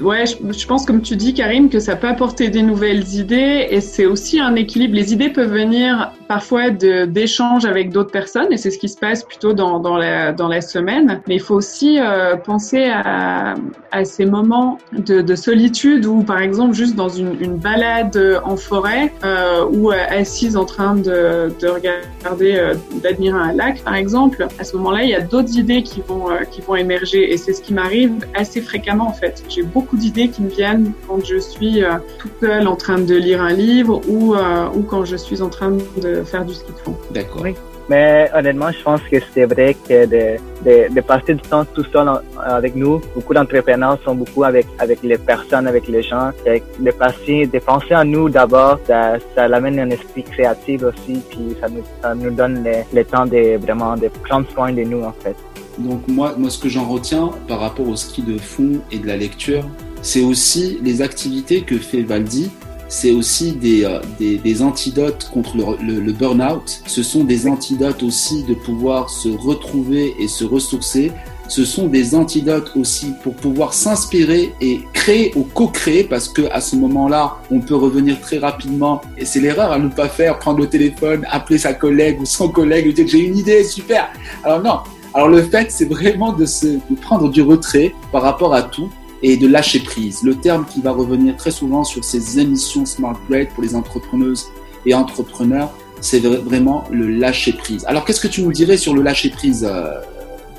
ouais, 0.00 0.24
je, 0.26 0.66
pense 0.66 0.86
comme 0.86 1.02
tu 1.02 1.16
dis, 1.16 1.34
Karim, 1.34 1.68
que 1.68 1.80
ça 1.80 1.96
peut 1.96 2.06
apporter 2.08 2.50
des 2.50 2.62
nouvelles 2.62 3.14
idées 3.14 3.66
et 3.70 3.80
c'est 3.80 4.06
aussi 4.06 4.38
un 4.38 4.54
équilibre. 4.54 4.94
Les 4.94 5.12
idées 5.12 5.28
peuvent 5.28 5.52
venir 5.52 6.12
parfois 6.28 6.70
d'échanges 6.70 7.64
avec 7.64 7.90
d'autres 7.90 8.10
personnes 8.10 8.52
et 8.52 8.56
c'est 8.56 8.70
ce 8.70 8.78
qui 8.78 8.88
se 8.88 8.98
passe 8.98 9.22
plutôt 9.24 9.52
dans, 9.52 9.80
dans, 9.80 9.96
la, 9.96 10.32
dans 10.32 10.48
la 10.48 10.60
semaine. 10.60 11.20
Mais 11.26 11.36
il 11.36 11.40
faut 11.40 11.54
aussi 11.54 11.98
euh, 12.00 12.36
penser 12.36 12.84
à, 12.84 13.54
à, 13.90 14.04
ces 14.04 14.26
moments 14.26 14.78
de, 14.92 15.20
de, 15.20 15.34
solitude 15.34 16.06
où, 16.06 16.22
par 16.22 16.40
exemple, 16.40 16.74
juste 16.74 16.94
dans 16.94 17.08
une, 17.08 17.40
une 17.40 17.56
balade 17.56 18.40
en 18.44 18.56
forêt 18.56 19.12
euh, 19.24 19.64
ou 19.70 19.90
assise 19.90 20.56
en 20.56 20.64
train 20.64 20.94
de, 20.94 21.52
de 21.60 21.68
regarder, 21.68 22.56
euh, 22.56 22.74
d'admirer 23.02 23.38
un 23.38 23.52
lac, 23.52 23.82
par 23.82 23.94
exemple, 23.94 24.46
à 24.58 24.64
ce 24.64 24.76
moment-là, 24.76 25.04
il 25.04 25.10
y 25.10 25.14
a 25.14 25.20
d'autres 25.20 25.56
idées 25.58 25.82
qui 25.82 26.02
vont, 26.06 26.30
euh, 26.30 26.44
qui 26.50 26.60
vont 26.60 26.76
émerger 26.76 27.32
et 27.32 27.36
c'est 27.36 27.52
ce 27.52 27.62
qui 27.62 27.74
m'arrive 27.74 28.12
assez 28.34 28.60
fréquemment 28.60 29.08
en 29.08 29.12
fait. 29.12 29.44
J'ai 29.48 29.62
beaucoup 29.62 29.96
d'idées 29.96 30.28
qui 30.28 30.42
me 30.42 30.48
viennent 30.48 30.92
quand 31.06 31.24
je 31.24 31.38
suis 31.38 31.82
euh, 31.82 31.94
toute 32.18 32.32
seule 32.40 32.66
en 32.68 32.76
train 32.76 32.98
de 32.98 33.14
lire 33.14 33.42
un 33.42 33.52
livre 33.52 34.00
ou, 34.08 34.34
euh, 34.34 34.68
ou 34.74 34.82
quand 34.82 35.04
je 35.04 35.16
suis 35.16 35.42
en 35.42 35.48
train 35.48 35.72
de 36.02 36.21
faire 36.24 36.44
du 36.44 36.54
ski 36.54 36.72
de 36.72 36.78
fond. 36.78 36.96
D'accord. 37.10 37.44
Mais 37.88 38.30
honnêtement, 38.34 38.70
je 38.70 38.82
pense 38.82 39.00
que 39.10 39.16
c'est 39.34 39.44
vrai 39.44 39.76
que 39.88 40.06
de, 40.06 40.38
de, 40.64 40.94
de, 40.94 41.00
passer 41.00 41.34
du 41.34 41.42
temps 41.42 41.64
tout 41.64 41.84
seul 41.92 42.08
avec 42.40 42.76
nous, 42.76 43.00
beaucoup 43.14 43.34
d'entrepreneurs 43.34 43.98
sont 44.04 44.14
beaucoup 44.14 44.44
avec 44.44 44.66
avec 44.78 45.02
les 45.02 45.18
personnes, 45.18 45.66
avec 45.66 45.88
les 45.88 46.02
gens. 46.02 46.30
De 46.78 46.90
passer, 46.92 47.46
de 47.46 47.58
penser 47.58 47.94
à 47.94 48.04
nous 48.04 48.28
d'abord, 48.28 48.78
ça, 48.86 49.16
ça 49.34 49.44
amène 49.44 49.80
un 49.80 49.90
esprit 49.90 50.22
créatif 50.22 50.82
aussi, 50.84 51.20
puis 51.28 51.56
ça 51.60 51.68
nous, 51.68 51.82
ça 52.00 52.14
nous 52.14 52.30
donne 52.30 52.62
le, 52.64 52.76
le 52.94 53.04
temps 53.04 53.26
de 53.26 53.56
vraiment 53.58 53.96
de 53.96 54.08
prendre 54.26 54.48
soin 54.52 54.72
de 54.72 54.82
nous 54.82 55.02
en 55.02 55.12
fait. 55.12 55.36
Donc 55.78 56.06
moi, 56.06 56.34
moi 56.38 56.50
ce 56.50 56.58
que 56.58 56.68
j'en 56.68 56.84
retiens 56.84 57.30
par 57.48 57.60
rapport 57.60 57.88
au 57.88 57.96
ski 57.96 58.22
de 58.22 58.38
fond 58.38 58.80
et 58.92 58.98
de 58.98 59.06
la 59.06 59.16
lecture, 59.16 59.64
c'est 60.02 60.22
aussi 60.22 60.78
les 60.82 61.02
activités 61.02 61.62
que 61.62 61.78
fait 61.78 62.02
Valdi 62.02 62.50
c'est 62.92 63.12
aussi 63.12 63.52
des, 63.52 63.84
euh, 63.84 64.00
des, 64.18 64.36
des, 64.36 64.60
antidotes 64.60 65.30
contre 65.32 65.56
le, 65.56 65.98
le, 65.98 66.12
burn-out. 66.12 66.82
Ce 66.86 67.02
sont 67.02 67.24
des 67.24 67.48
antidotes 67.48 68.02
aussi 68.02 68.44
de 68.44 68.52
pouvoir 68.52 69.08
se 69.08 69.30
retrouver 69.30 70.14
et 70.18 70.28
se 70.28 70.44
ressourcer. 70.44 71.10
Ce 71.48 71.64
sont 71.64 71.86
des 71.86 72.14
antidotes 72.14 72.70
aussi 72.76 73.14
pour 73.22 73.34
pouvoir 73.34 73.72
s'inspirer 73.72 74.52
et 74.60 74.82
créer 74.92 75.32
ou 75.36 75.44
co-créer 75.44 76.04
parce 76.04 76.28
que 76.28 76.42
à 76.52 76.60
ce 76.60 76.76
moment-là, 76.76 77.38
on 77.50 77.60
peut 77.60 77.74
revenir 77.74 78.20
très 78.20 78.36
rapidement. 78.36 79.00
Et 79.16 79.24
c'est 79.24 79.40
l'erreur 79.40 79.72
à 79.72 79.78
ne 79.78 79.88
pas 79.88 80.10
faire, 80.10 80.38
prendre 80.38 80.58
le 80.58 80.68
téléphone, 80.68 81.26
appeler 81.30 81.58
sa 81.58 81.72
collègue 81.72 82.20
ou 82.20 82.26
son 82.26 82.50
collègue, 82.50 82.84
lui 82.84 82.92
dire 82.92 83.08
j'ai 83.08 83.20
une 83.20 83.38
idée, 83.38 83.64
super. 83.64 84.12
Alors 84.44 84.62
non. 84.62 84.80
Alors 85.14 85.28
le 85.28 85.42
fait, 85.42 85.70
c'est 85.70 85.88
vraiment 85.88 86.34
de 86.34 86.44
se 86.44 86.66
de 86.66 86.96
prendre 87.00 87.30
du 87.30 87.40
retrait 87.40 87.94
par 88.12 88.20
rapport 88.20 88.52
à 88.54 88.62
tout 88.62 88.90
et 89.22 89.36
de 89.36 89.46
lâcher 89.46 89.80
prise. 89.80 90.22
Le 90.22 90.34
terme 90.34 90.66
qui 90.66 90.80
va 90.80 90.90
revenir 90.90 91.36
très 91.36 91.50
souvent 91.50 91.84
sur 91.84 92.04
ces 92.04 92.40
émissions 92.40 92.84
Smart 92.84 93.18
Break 93.28 93.54
pour 93.54 93.62
les 93.62 93.74
entrepreneuses 93.74 94.46
et 94.84 94.94
entrepreneurs, 94.94 95.72
c'est 96.00 96.18
vraiment 96.18 96.84
le 96.90 97.08
lâcher 97.08 97.52
prise. 97.52 97.84
Alors, 97.86 98.04
qu'est-ce 98.04 98.20
que 98.20 98.28
tu 98.28 98.42
nous 98.42 98.52
dirais 98.52 98.76
sur 98.76 98.94
le 98.94 99.02
lâcher 99.02 99.30
prise, 99.30 99.64
euh, 99.68 100.00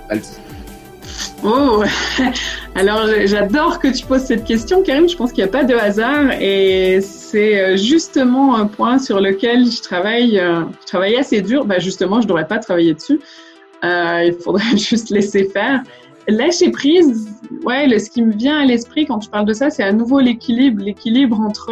Aldi? 0.09 0.29
Oh, 1.43 1.83
alors 2.75 3.05
j'adore 3.25 3.79
que 3.79 3.89
tu 3.89 4.05
poses 4.05 4.23
cette 4.23 4.45
question, 4.45 4.81
Karim. 4.81 5.09
Je 5.09 5.17
pense 5.17 5.33
qu'il 5.33 5.43
n'y 5.43 5.49
a 5.49 5.51
pas 5.51 5.65
de 5.65 5.75
hasard 5.75 6.31
et 6.39 7.01
c'est 7.01 7.59
euh, 7.59 7.75
justement 7.75 8.55
un 8.55 8.65
point 8.65 8.97
sur 8.97 9.19
lequel 9.19 9.69
je 9.69 9.81
travaille. 9.81 10.39
Euh, 10.39 10.61
je 10.81 10.87
travaille 10.87 11.17
assez 11.17 11.41
dur. 11.41 11.65
Bah 11.65 11.79
justement, 11.79 12.21
je 12.21 12.25
ne 12.25 12.29
devrais 12.29 12.47
pas 12.47 12.59
travailler 12.59 12.93
dessus. 12.93 13.19
Il 13.83 14.35
faudrait 14.41 14.77
juste 14.77 15.09
laisser 15.09 15.49
faire. 15.49 15.83
Lâcher 16.27 16.71
prise, 16.71 17.27
ouais, 17.65 17.87
le, 17.87 17.99
ce 17.99 18.09
qui 18.09 18.21
me 18.21 18.33
vient 18.33 18.59
à 18.59 18.65
l'esprit 18.65 19.05
quand 19.05 19.19
tu 19.19 19.29
parles 19.29 19.45
de 19.45 19.53
ça, 19.53 19.69
c'est 19.69 19.83
à 19.83 19.91
nouveau 19.91 20.19
l'équilibre, 20.19 20.83
l'équilibre 20.83 21.39
entre 21.39 21.71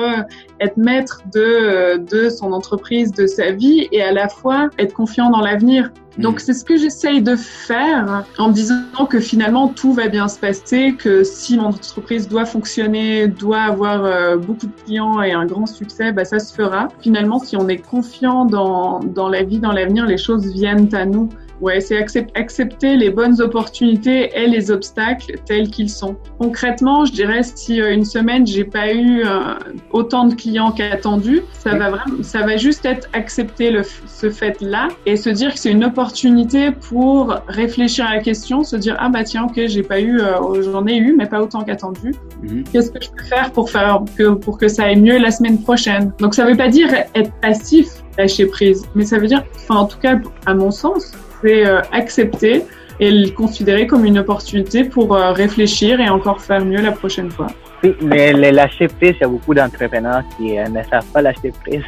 être 0.59 0.77
maître 0.77 1.21
de, 1.33 1.97
de 1.97 2.29
son 2.29 2.51
entreprise, 2.51 3.11
de 3.11 3.27
sa 3.27 3.51
vie, 3.51 3.87
et 3.91 4.01
à 4.01 4.11
la 4.11 4.27
fois 4.27 4.69
être 4.77 4.93
confiant 4.93 5.29
dans 5.29 5.41
l'avenir. 5.41 5.91
Donc 6.17 6.35
mm. 6.35 6.39
c'est 6.39 6.53
ce 6.53 6.65
que 6.65 6.75
j'essaye 6.77 7.21
de 7.21 7.35
faire 7.35 8.25
en 8.37 8.49
me 8.49 8.53
disant 8.53 9.05
que 9.09 9.19
finalement 9.19 9.69
tout 9.69 9.93
va 9.93 10.07
bien 10.07 10.27
se 10.27 10.39
passer, 10.39 10.95
que 10.97 11.23
si 11.23 11.57
mon 11.57 11.67
entreprise 11.67 12.27
doit 12.27 12.45
fonctionner, 12.45 13.27
doit 13.27 13.61
avoir 13.61 14.03
euh, 14.03 14.37
beaucoup 14.37 14.67
de 14.67 14.81
clients 14.85 15.21
et 15.21 15.31
un 15.31 15.45
grand 15.45 15.65
succès, 15.65 16.11
bah, 16.11 16.25
ça 16.25 16.39
se 16.39 16.53
fera. 16.53 16.89
Finalement, 17.01 17.39
si 17.39 17.55
on 17.55 17.67
est 17.69 17.77
confiant 17.77 18.45
dans, 18.45 18.99
dans 18.99 19.29
la 19.29 19.43
vie, 19.43 19.59
dans 19.59 19.71
l'avenir, 19.71 20.05
les 20.05 20.17
choses 20.17 20.51
viennent 20.51 20.93
à 20.93 21.05
nous. 21.05 21.29
Ouais, 21.61 21.79
c'est 21.79 21.97
accepter 22.33 22.95
les 22.97 23.11
bonnes 23.11 23.39
opportunités 23.39 24.31
et 24.35 24.47
les 24.47 24.71
obstacles 24.71 25.35
tels 25.45 25.69
qu'ils 25.69 25.89
sont. 25.89 26.15
Concrètement, 26.39 27.05
je 27.05 27.11
dirais 27.11 27.41
si 27.43 27.79
euh, 27.79 27.93
une 27.93 28.03
semaine 28.03 28.47
j'ai 28.47 28.63
pas 28.63 28.91
eu 28.91 29.23
euh, 29.23 29.53
autant 29.91 30.25
de 30.25 30.33
clients 30.33 30.71
qu'attendu, 30.71 31.41
ça 31.53 31.77
va 31.77 31.91
vraiment, 31.91 32.23
ça 32.23 32.41
va 32.41 32.57
juste 32.57 32.85
être 32.85 33.07
accepter 33.13 33.69
le, 33.69 33.83
ce 33.83 34.29
fait-là 34.29 34.87
et 35.05 35.15
se 35.15 35.29
dire 35.29 35.53
que 35.53 35.59
c'est 35.59 35.71
une 35.71 35.85
opportunité 35.85 36.71
pour 36.71 37.35
réfléchir 37.47 38.05
à 38.07 38.15
la 38.15 38.21
question, 38.21 38.63
se 38.63 38.75
dire 38.75 38.95
ah 38.99 39.09
bah 39.09 39.23
tiens 39.23 39.43
ok 39.45 39.67
j'ai 39.67 39.83
pas 39.83 39.99
eu, 39.99 40.19
euh, 40.19 40.61
j'en 40.63 40.87
ai 40.87 40.97
eu 40.97 41.13
mais 41.15 41.27
pas 41.27 41.41
autant 41.41 41.61
qu'attendu. 41.61 42.15
Mhm. 42.41 42.63
Qu'est-ce 42.71 42.91
que 42.91 43.03
je 43.03 43.09
peux 43.11 43.23
faire 43.23 43.51
pour 43.51 43.69
faire 43.69 44.01
que 44.17 44.29
pour 44.29 44.57
que 44.57 44.67
ça 44.67 44.85
aille 44.85 44.99
mieux 44.99 45.19
la 45.19 45.29
semaine 45.29 45.61
prochaine? 45.61 46.11
Donc 46.19 46.33
ça 46.33 46.45
veut 46.45 46.57
pas 46.57 46.69
dire 46.69 46.89
être 47.13 47.31
passif, 47.41 48.00
lâcher 48.17 48.45
prise, 48.45 48.85
mais 48.95 49.05
ça 49.05 49.17
veut 49.17 49.27
dire, 49.27 49.43
enfin 49.55 49.75
en 49.75 49.85
tout 49.85 49.99
cas 49.99 50.19
à 50.45 50.53
mon 50.53 50.71
sens 50.71 51.13
c'est 51.41 51.65
euh, 51.65 51.81
accepter 51.91 52.63
et 52.99 53.11
le 53.11 53.29
considérer 53.31 53.87
comme 53.87 54.05
une 54.05 54.19
opportunité 54.19 54.83
pour 54.83 55.15
euh, 55.15 55.31
réfléchir 55.31 55.99
et 55.99 56.09
encore 56.09 56.41
faire 56.41 56.63
mieux 56.63 56.81
la 56.81 56.91
prochaine 56.91 57.31
fois. 57.31 57.47
Oui, 57.83 57.95
mais 58.01 58.31
le 58.31 58.51
lâcher 58.51 58.87
prise, 58.87 59.15
il 59.19 59.21
y 59.21 59.23
a 59.23 59.27
beaucoup 59.27 59.53
d'entrepreneurs 59.53 60.21
qui 60.37 60.57
euh, 60.57 60.67
ne 60.67 60.83
savent 60.83 61.05
pas 61.11 61.21
lâcher 61.21 61.51
prise 61.63 61.83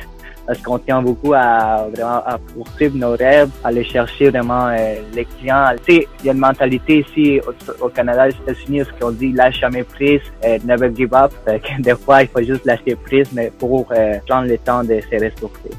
parce 0.46 0.60
qu'on 0.62 0.77
tient 0.77 1.01
beaucoup 1.01 1.34
à 1.34 1.88
vraiment 1.96 2.22
poursuivre 2.53 2.98
nos 2.98 3.15
rêves, 3.15 3.50
à 3.63 3.70
aller 3.70 3.86
chercher 3.86 4.30
vraiment 4.30 4.72
les 5.15 5.24
clients. 5.24 5.68
Tu 5.88 5.94
sais, 5.94 6.08
il 6.20 6.25
y 6.25 6.30
a 6.32 6.34
une 6.34 6.39
mentalité 6.39 7.06
ici 7.08 7.39
au, 7.80 7.88
Canada, 7.88 8.27
aux 8.27 8.44
États-Unis, 8.44 8.82
où 8.82 9.06
on 9.06 9.12
dit 9.12 9.32
lâche 9.32 9.62
jamais 9.62 9.84
prise, 9.84 10.20
never 10.65 10.92
give 10.94 11.13
up. 11.13 11.32
des 11.80 11.96
fois, 11.96 12.24
il 12.24 12.27
faut 12.27 12.42
juste 12.42 12.65
lâcher 12.65 12.98
prise, 13.06 13.30
mais 13.32 13.53
pour 13.58 13.86
prendre 14.27 14.50
le 14.50 14.58
temps 14.58 14.84
de 14.84 15.00
se 15.00 15.15
ressourcer. 15.15 15.72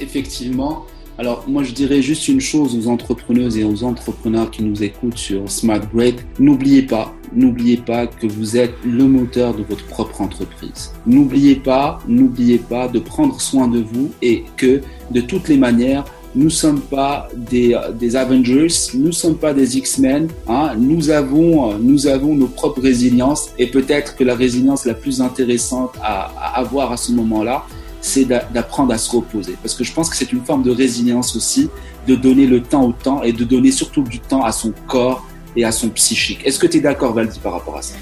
Effectivement, 0.00 0.86
alors 1.18 1.44
moi 1.48 1.64
je 1.64 1.72
dirais 1.72 2.00
juste 2.00 2.28
une 2.28 2.40
chose 2.40 2.76
aux 2.76 2.88
entrepreneuses 2.88 3.58
et 3.58 3.64
aux 3.64 3.82
entrepreneurs 3.82 4.50
qui 4.50 4.62
nous 4.62 4.82
écoutent 4.82 5.18
sur 5.18 5.50
Smart 5.50 5.80
Break. 5.92 6.16
N'oubliez 6.38 6.82
pas, 6.82 7.12
n'oubliez 7.32 7.76
pas 7.78 8.06
que 8.06 8.26
vous 8.26 8.56
êtes 8.56 8.74
le 8.84 9.04
moteur 9.04 9.54
de 9.54 9.64
votre 9.64 9.84
propre 9.86 10.20
entreprise. 10.20 10.92
N'oubliez 11.06 11.56
pas, 11.56 11.98
n'oubliez 12.06 12.58
pas 12.58 12.86
de 12.86 13.00
prendre 13.00 13.40
soin 13.40 13.66
de 13.66 13.80
vous 13.80 14.10
et 14.22 14.44
que 14.56 14.80
de 15.10 15.20
toutes 15.20 15.48
les 15.48 15.56
manières, 15.56 16.04
nous 16.34 16.44
ne 16.44 16.50
sommes 16.50 16.80
pas 16.80 17.28
des, 17.34 17.74
Avengers, 18.14 18.68
nous 18.94 19.06
ne 19.06 19.12
sommes 19.12 19.38
pas 19.38 19.54
des 19.54 19.78
X-Men. 19.78 20.28
Hein. 20.46 20.74
Nous, 20.78 21.10
avons, 21.10 21.76
nous 21.78 22.06
avons 22.06 22.34
nos 22.34 22.46
propres 22.46 22.82
résiliences 22.82 23.50
et 23.58 23.66
peut-être 23.66 24.14
que 24.14 24.24
la 24.24 24.34
résilience 24.34 24.84
la 24.84 24.94
plus 24.94 25.20
intéressante 25.20 25.94
à 26.02 26.26
avoir 26.54 26.92
à 26.92 26.96
ce 26.96 27.12
moment-là, 27.12 27.64
c'est 28.08 28.24
d'apprendre 28.24 28.92
à 28.92 28.98
se 28.98 29.10
reposer. 29.10 29.56
Parce 29.62 29.74
que 29.74 29.84
je 29.84 29.92
pense 29.92 30.08
que 30.08 30.16
c'est 30.16 30.32
une 30.32 30.44
forme 30.44 30.62
de 30.62 30.70
résilience 30.70 31.36
aussi, 31.36 31.68
de 32.06 32.14
donner 32.14 32.46
le 32.46 32.62
temps 32.62 32.84
au 32.84 32.92
temps 32.92 33.22
et 33.22 33.32
de 33.32 33.44
donner 33.44 33.70
surtout 33.70 34.02
du 34.02 34.18
temps 34.18 34.42
à 34.42 34.52
son 34.52 34.72
corps 34.86 35.26
et 35.56 35.64
à 35.64 35.72
son 35.72 35.88
psychique. 35.90 36.40
Est-ce 36.44 36.58
que 36.58 36.66
tu 36.66 36.78
es 36.78 36.80
d'accord, 36.80 37.12
Valdi, 37.12 37.38
par 37.38 37.52
rapport 37.52 37.76
à 37.76 37.82
ça? 37.82 37.94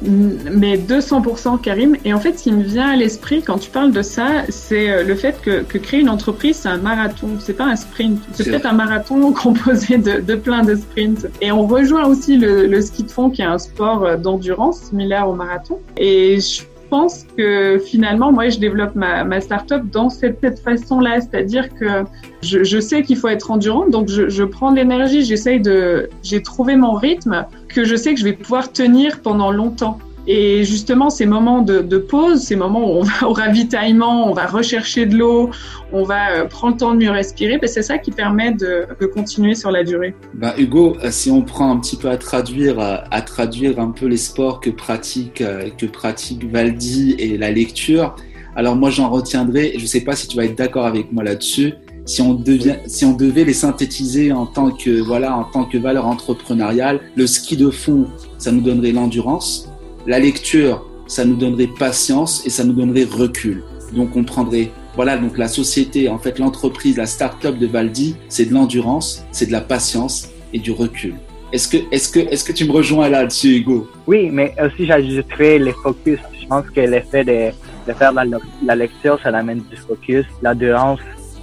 Mais 0.00 0.76
200% 0.76 1.60
Karim. 1.60 1.96
Et 2.04 2.14
en 2.14 2.20
fait, 2.20 2.38
ce 2.38 2.44
qui 2.44 2.52
me 2.52 2.62
vient 2.62 2.90
à 2.90 2.96
l'esprit 2.96 3.42
quand 3.42 3.58
tu 3.58 3.68
parles 3.68 3.90
de 3.90 4.02
ça, 4.02 4.44
c'est 4.48 4.90
euh, 4.90 5.02
le 5.02 5.14
fait 5.16 5.40
que, 5.42 5.62
créer 5.78 6.00
une 6.00 6.08
entreprise, 6.08 6.56
c'est 6.62 6.68
un 6.68 6.76
marathon, 6.76 7.30
c'est 7.40 7.56
pas 7.56 7.64
un 7.64 7.74
sprint. 7.74 8.20
C'est 8.32 8.44
peut-être 8.44 8.66
un 8.66 8.74
marathon 8.74 9.32
composé 9.44 9.98
de, 9.98 10.20
de, 10.20 10.34
plein 10.36 10.62
de 10.62 10.76
sprints. 10.76 11.26
Et 11.40 11.50
on 11.50 11.66
rejoint 11.66 12.06
aussi 12.06 12.36
le, 12.36 12.66
le 12.66 12.80
ski 12.80 13.02
de 13.02 13.10
fond 13.10 13.28
qui 13.28 13.42
est 13.42 13.46
un 13.46 13.58
sport 13.58 14.04
euh, 14.04 14.16
d'endurance 14.16 14.82
similaire 14.82 15.28
au 15.28 15.34
marathon. 15.34 15.78
Et 15.96 16.38
je 16.38 16.62
pense 16.90 17.26
que 17.36 17.78
finalement, 17.78 18.32
moi, 18.32 18.48
je 18.48 18.58
développe 18.58 18.94
ma, 18.94 19.24
ma 19.24 19.40
start-up 19.40 19.82
dans 19.92 20.10
cette, 20.10 20.38
façon-là. 20.64 21.20
C'est-à-dire 21.20 21.72
que 21.74 22.04
je, 22.42 22.64
je 22.64 22.80
sais 22.80 23.02
qu'il 23.02 23.16
faut 23.16 23.28
être 23.28 23.50
endurant, 23.50 23.88
donc 23.88 24.08
je, 24.08 24.28
je 24.28 24.44
prends 24.44 24.70
de 24.70 24.76
l'énergie, 24.76 25.22
j'essaye 25.24 25.60
de, 25.60 26.08
j'ai 26.22 26.42
trouvé 26.42 26.76
mon 26.76 26.92
rythme 26.92 27.46
que 27.68 27.84
je 27.84 27.96
sais 27.96 28.14
que 28.14 28.20
je 28.20 28.24
vais 28.24 28.32
pouvoir 28.32 28.72
tenir 28.72 29.20
pendant 29.20 29.50
longtemps. 29.50 29.98
Et 30.30 30.62
justement, 30.62 31.08
ces 31.08 31.24
moments 31.24 31.62
de, 31.62 31.98
pause, 31.98 32.42
ces 32.42 32.54
moments 32.54 32.84
où 32.84 32.98
on 32.98 33.02
va 33.02 33.26
au 33.26 33.32
ravitaillement, 33.32 34.30
on 34.30 34.34
va 34.34 34.44
rechercher 34.44 35.06
de 35.06 35.16
l'eau, 35.16 35.48
on 35.90 36.02
va 36.02 36.32
euh, 36.32 36.44
prendre 36.44 36.74
le 36.74 36.78
temps 36.78 36.92
de 36.92 36.98
mieux 36.98 37.10
respirer, 37.10 37.56
ben 37.56 37.66
c'est 37.66 37.82
ça 37.82 37.96
qui 37.96 38.10
permet 38.10 38.52
de, 38.52 38.86
continuer 39.14 39.54
sur 39.54 39.70
la 39.70 39.84
durée. 39.84 40.14
Bah 40.34 40.54
Hugo, 40.58 40.98
euh, 41.02 41.08
si 41.10 41.30
on 41.30 41.40
prend 41.40 41.72
un 41.72 41.78
petit 41.78 41.96
peu 41.96 42.10
à 42.10 42.18
traduire, 42.18 42.78
euh, 42.78 42.96
à 43.10 43.22
traduire 43.22 43.80
un 43.80 43.90
peu 43.90 44.04
les 44.04 44.18
sports 44.18 44.60
que 44.60 44.68
pratique, 44.68 45.42
que 45.78 45.86
pratique 45.86 46.44
Valdi 46.44 47.16
et 47.18 47.38
la 47.38 47.50
lecture, 47.50 48.14
alors 48.54 48.76
moi 48.76 48.90
j'en 48.90 49.08
retiendrai, 49.08 49.72
je 49.76 49.82
ne 49.82 49.86
sais 49.86 50.02
pas 50.02 50.14
si 50.14 50.28
tu 50.28 50.36
vas 50.36 50.44
être 50.44 50.58
d'accord 50.58 50.84
avec 50.84 51.10
moi 51.10 51.24
là-dessus, 51.24 51.72
si 52.04 52.20
on, 52.20 52.34
devient, 52.34 52.76
si 52.86 53.06
on 53.06 53.14
devait 53.14 53.44
les 53.44 53.54
synthétiser 53.54 54.32
en 54.32 54.44
tant 54.44 54.72
que 54.72 55.00
voilà 55.00 55.34
en 55.34 55.44
tant 55.44 55.64
que 55.64 55.78
valeur 55.78 56.06
entrepreneuriale, 56.06 57.00
le 57.16 57.26
ski 57.26 57.56
de 57.56 57.70
fond, 57.70 58.06
ça 58.36 58.52
nous 58.52 58.60
donnerait 58.60 58.92
l'endurance. 58.92 59.67
La 60.06 60.18
lecture, 60.18 60.86
ça 61.06 61.24
nous 61.24 61.36
donnerait 61.36 61.66
patience 61.66 62.46
et 62.46 62.50
ça 62.50 62.64
nous 62.64 62.72
donnerait 62.72 63.04
recul. 63.04 63.64
Donc 63.92 64.16
on 64.16 64.24
prendrait, 64.24 64.70
voilà, 64.94 65.16
donc 65.16 65.38
la 65.38 65.48
société, 65.48 66.08
en 66.08 66.18
fait 66.18 66.38
l'entreprise, 66.38 66.96
la 66.96 67.06
start-up 67.06 67.58
de 67.58 67.66
Valdi, 67.66 68.16
c'est 68.28 68.46
de 68.46 68.54
l'endurance, 68.54 69.24
c'est 69.32 69.46
de 69.46 69.52
la 69.52 69.60
patience 69.60 70.30
et 70.52 70.58
du 70.58 70.72
recul. 70.72 71.14
Est-ce 71.52 71.68
que, 71.68 71.78
est-ce 71.90 72.10
que, 72.10 72.20
est-ce 72.20 72.44
que 72.44 72.52
tu 72.52 72.66
me 72.66 72.72
rejoins 72.72 73.08
là-dessus, 73.08 73.56
Hugo? 73.56 73.88
Oui, 74.06 74.28
mais 74.30 74.54
aussi 74.62 74.86
j'ajouterais 74.86 75.58
les 75.58 75.72
focus. 75.72 76.18
Je 76.40 76.46
pense 76.46 76.68
que 76.68 76.80
l'effet 76.80 77.24
de, 77.24 77.50
de 77.86 77.92
faire 77.94 78.12
la, 78.12 78.24
la, 78.64 78.74
lecture, 78.74 79.18
ça 79.22 79.30
amène 79.30 79.62
du 79.70 79.76
focus, 79.76 80.26
l'endurance. 80.42 81.00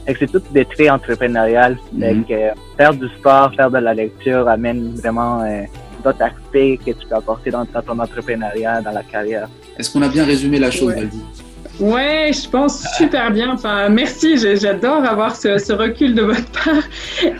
Et 0.07 0.13
c'est 0.19 0.31
tout 0.31 0.41
des 0.51 0.65
traits 0.65 0.91
entrepreneuriales. 0.91 1.77
Mm 1.91 2.21
faire 2.77 2.93
du 2.93 3.07
sport, 3.17 3.53
faire 3.55 3.71
de 3.71 3.79
la 3.79 3.93
lecture 3.93 4.47
amène 4.47 4.93
vraiment 4.95 5.41
euh, 5.41 5.63
d'autres 6.05 6.21
aspects 6.21 6.85
que 6.85 6.91
tu 6.91 7.07
peux 7.09 7.15
apporter 7.15 7.51
dans, 7.51 7.65
ton 7.65 8.00
entrepreneuriat, 8.00 8.81
dans 8.81 8.91
la 8.91 9.03
carrière. 9.03 9.50
Est-ce 9.77 9.91
qu'on 9.91 10.01
a 10.01 10.09
bien 10.09 10.25
résumé 10.25 10.59
la 10.59 10.71
chose, 10.71 10.93
Valdi? 10.93 11.21
Ouais, 11.79 12.31
je 12.31 12.47
pense 12.50 12.85
super 12.97 13.31
bien. 13.31 13.51
Enfin, 13.53 13.89
merci. 13.89 14.38
J'adore 14.38 15.03
avoir 15.03 15.35
ce, 15.35 15.57
ce, 15.57 15.74
recul 15.74 16.15
de 16.15 16.21
votre 16.21 16.50
part. 16.51 16.83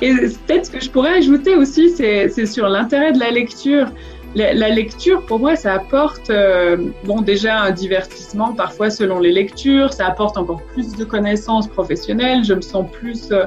Et 0.01 0.13
peut-être 0.13 0.65
ce 0.65 0.72
que 0.72 0.81
je 0.81 0.89
pourrais 0.89 1.17
ajouter 1.17 1.55
aussi, 1.55 1.89
c'est 1.89 2.45
sur 2.45 2.67
l'intérêt 2.67 3.13
de 3.13 3.19
la 3.19 3.31
lecture. 3.31 3.88
La, 4.36 4.53
la, 4.53 4.67
lecture, 4.67 5.25
pour 5.25 5.39
moi, 5.39 5.55
ça 5.55 5.75
apporte, 5.75 6.29
euh, 6.29 6.75
bon, 7.05 7.22
déjà 7.22 7.62
un 7.62 7.72
divertissement 7.72 8.51
parfois 8.51 8.89
selon 8.89 9.19
les 9.19 9.31
lectures. 9.31 9.93
Ça 9.93 10.07
apporte 10.07 10.36
encore 10.38 10.62
plus 10.74 10.91
de 10.98 11.05
connaissances 11.05 11.67
professionnelles. 11.67 12.43
Je 12.43 12.53
me 12.53 12.60
sens 12.60 12.86
plus 12.91 13.31
euh, 13.31 13.45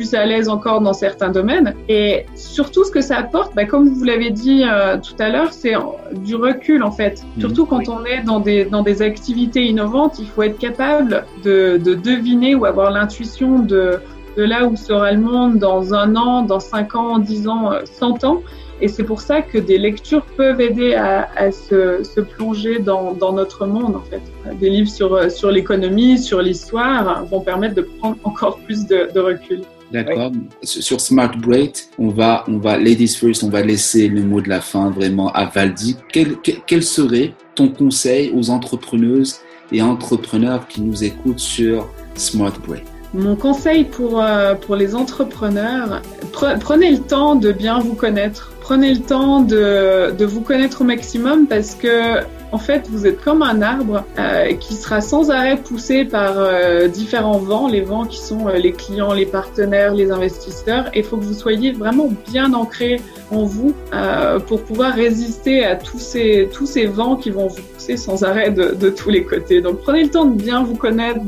plus 0.00 0.14
à 0.14 0.24
l'aise 0.24 0.48
encore 0.48 0.80
dans 0.80 0.94
certains 0.94 1.28
domaines. 1.28 1.74
Et 1.90 2.24
surtout, 2.34 2.84
ce 2.84 2.90
que 2.90 3.02
ça 3.02 3.18
apporte, 3.18 3.54
bah, 3.54 3.66
comme 3.66 3.86
vous 3.90 4.04
l'avez 4.04 4.30
dit 4.30 4.64
euh, 4.64 4.96
tout 4.96 5.14
à 5.18 5.28
l'heure, 5.28 5.52
c'est 5.52 5.74
du 6.24 6.36
recul 6.36 6.82
en 6.82 6.90
fait. 6.90 7.22
Mhm. 7.22 7.40
Surtout 7.42 7.66
quand 7.66 7.86
on 7.90 8.06
est 8.06 8.22
dans 8.22 8.40
des, 8.40 8.64
dans 8.64 8.82
des 8.82 9.02
activités 9.02 9.66
innovantes, 9.66 10.18
il 10.18 10.26
faut 10.26 10.42
être 10.42 10.56
capable 10.56 11.26
de, 11.44 11.76
de 11.76 11.92
deviner 11.92 12.54
ou 12.54 12.64
avoir 12.64 12.90
l'intuition 12.90 13.58
de, 13.58 14.00
de 14.38 14.42
là 14.42 14.64
où 14.66 14.74
sera 14.74 15.12
le 15.12 15.20
monde 15.20 15.58
dans 15.58 15.92
un 15.92 16.16
an, 16.16 16.44
dans 16.44 16.60
cinq 16.60 16.94
ans, 16.94 17.18
dix 17.18 17.46
ans, 17.46 17.70
euh, 17.70 17.80
cent 17.84 18.24
ans. 18.24 18.40
Et 18.80 18.88
c'est 18.88 19.04
pour 19.04 19.20
ça 19.20 19.42
que 19.42 19.58
des 19.58 19.76
lectures 19.76 20.24
peuvent 20.38 20.62
aider 20.62 20.94
à, 20.94 21.28
à 21.36 21.52
se, 21.52 22.02
se, 22.02 22.22
plonger 22.22 22.78
dans, 22.78 23.12
dans, 23.12 23.34
notre 23.34 23.66
monde, 23.66 23.96
en 23.96 24.04
fait. 24.10 24.22
Des 24.58 24.70
livres 24.70 24.88
sur, 24.88 25.30
sur 25.30 25.50
l'économie, 25.50 26.16
sur 26.18 26.40
l'histoire 26.40 27.26
vont 27.26 27.42
permettre 27.42 27.74
de 27.74 27.82
prendre 27.82 28.16
encore 28.24 28.56
plus 28.60 28.86
de, 28.86 29.10
de 29.14 29.20
recul. 29.20 29.60
D'accord. 29.90 30.32
Sur 30.62 31.00
Smart 31.00 31.36
Break, 31.36 31.88
on 31.98 32.08
va, 32.08 32.44
on 32.48 32.58
va, 32.58 32.78
ladies 32.78 33.08
first, 33.08 33.42
on 33.42 33.48
va 33.48 33.62
laisser 33.62 34.08
le 34.08 34.22
mot 34.22 34.40
de 34.40 34.48
la 34.48 34.60
fin 34.60 34.90
vraiment 34.90 35.32
à 35.32 35.46
Valdi. 35.46 35.96
Quel, 36.12 36.36
quel, 36.36 36.82
serait 36.82 37.34
ton 37.54 37.68
conseil 37.68 38.32
aux 38.34 38.50
entrepreneuses 38.50 39.40
et 39.72 39.82
entrepreneurs 39.82 40.68
qui 40.68 40.80
nous 40.82 41.02
écoutent 41.02 41.40
sur 41.40 41.88
Smart 42.14 42.52
Break? 42.66 42.84
Mon 43.12 43.34
conseil 43.34 43.84
pour, 43.84 44.22
euh, 44.22 44.54
pour 44.54 44.76
les 44.76 44.94
entrepreneurs, 44.94 46.00
prenez 46.32 46.92
le 46.92 47.00
temps 47.00 47.34
de 47.34 47.50
bien 47.50 47.80
vous 47.80 47.94
connaître. 47.94 48.52
Prenez 48.60 48.94
le 48.94 49.00
temps 49.00 49.40
de, 49.40 50.14
de 50.16 50.24
vous 50.24 50.42
connaître 50.42 50.82
au 50.82 50.84
maximum 50.84 51.48
parce 51.48 51.74
que 51.74 52.20
en 52.52 52.58
fait, 52.58 52.88
vous 52.88 53.06
êtes 53.06 53.20
comme 53.20 53.42
un 53.42 53.62
arbre 53.62 54.04
euh, 54.18 54.52
qui 54.54 54.74
sera 54.74 55.00
sans 55.00 55.30
arrêt 55.30 55.56
poussé 55.56 56.04
par 56.04 56.34
euh, 56.36 56.88
différents 56.88 57.38
vents, 57.38 57.68
les 57.68 57.80
vents 57.80 58.04
qui 58.04 58.18
sont 58.18 58.48
euh, 58.48 58.56
les 58.56 58.72
clients, 58.72 59.12
les 59.12 59.26
partenaires, 59.26 59.94
les 59.94 60.10
investisseurs. 60.10 60.86
Et 60.94 61.00
il 61.00 61.04
faut 61.04 61.16
que 61.16 61.24
vous 61.24 61.34
soyez 61.34 61.72
vraiment 61.72 62.08
bien 62.30 62.52
ancré 62.52 63.00
en 63.30 63.44
vous 63.44 63.72
euh, 63.94 64.38
pour 64.40 64.62
pouvoir 64.62 64.94
résister 64.94 65.64
à 65.64 65.76
tous 65.76 66.00
ces, 66.00 66.48
tous 66.52 66.66
ces 66.66 66.86
vents 66.86 67.16
qui 67.16 67.30
vont 67.30 67.46
vous 67.46 67.62
pousser 67.74 67.96
sans 67.96 68.24
arrêt 68.24 68.50
de, 68.50 68.74
de 68.74 68.90
tous 68.90 69.10
les 69.10 69.24
côtés. 69.24 69.60
Donc 69.60 69.80
prenez 69.82 70.02
le 70.04 70.10
temps 70.10 70.24
de 70.24 70.40
bien 70.40 70.62
vous 70.64 70.76
connaître, 70.76 71.20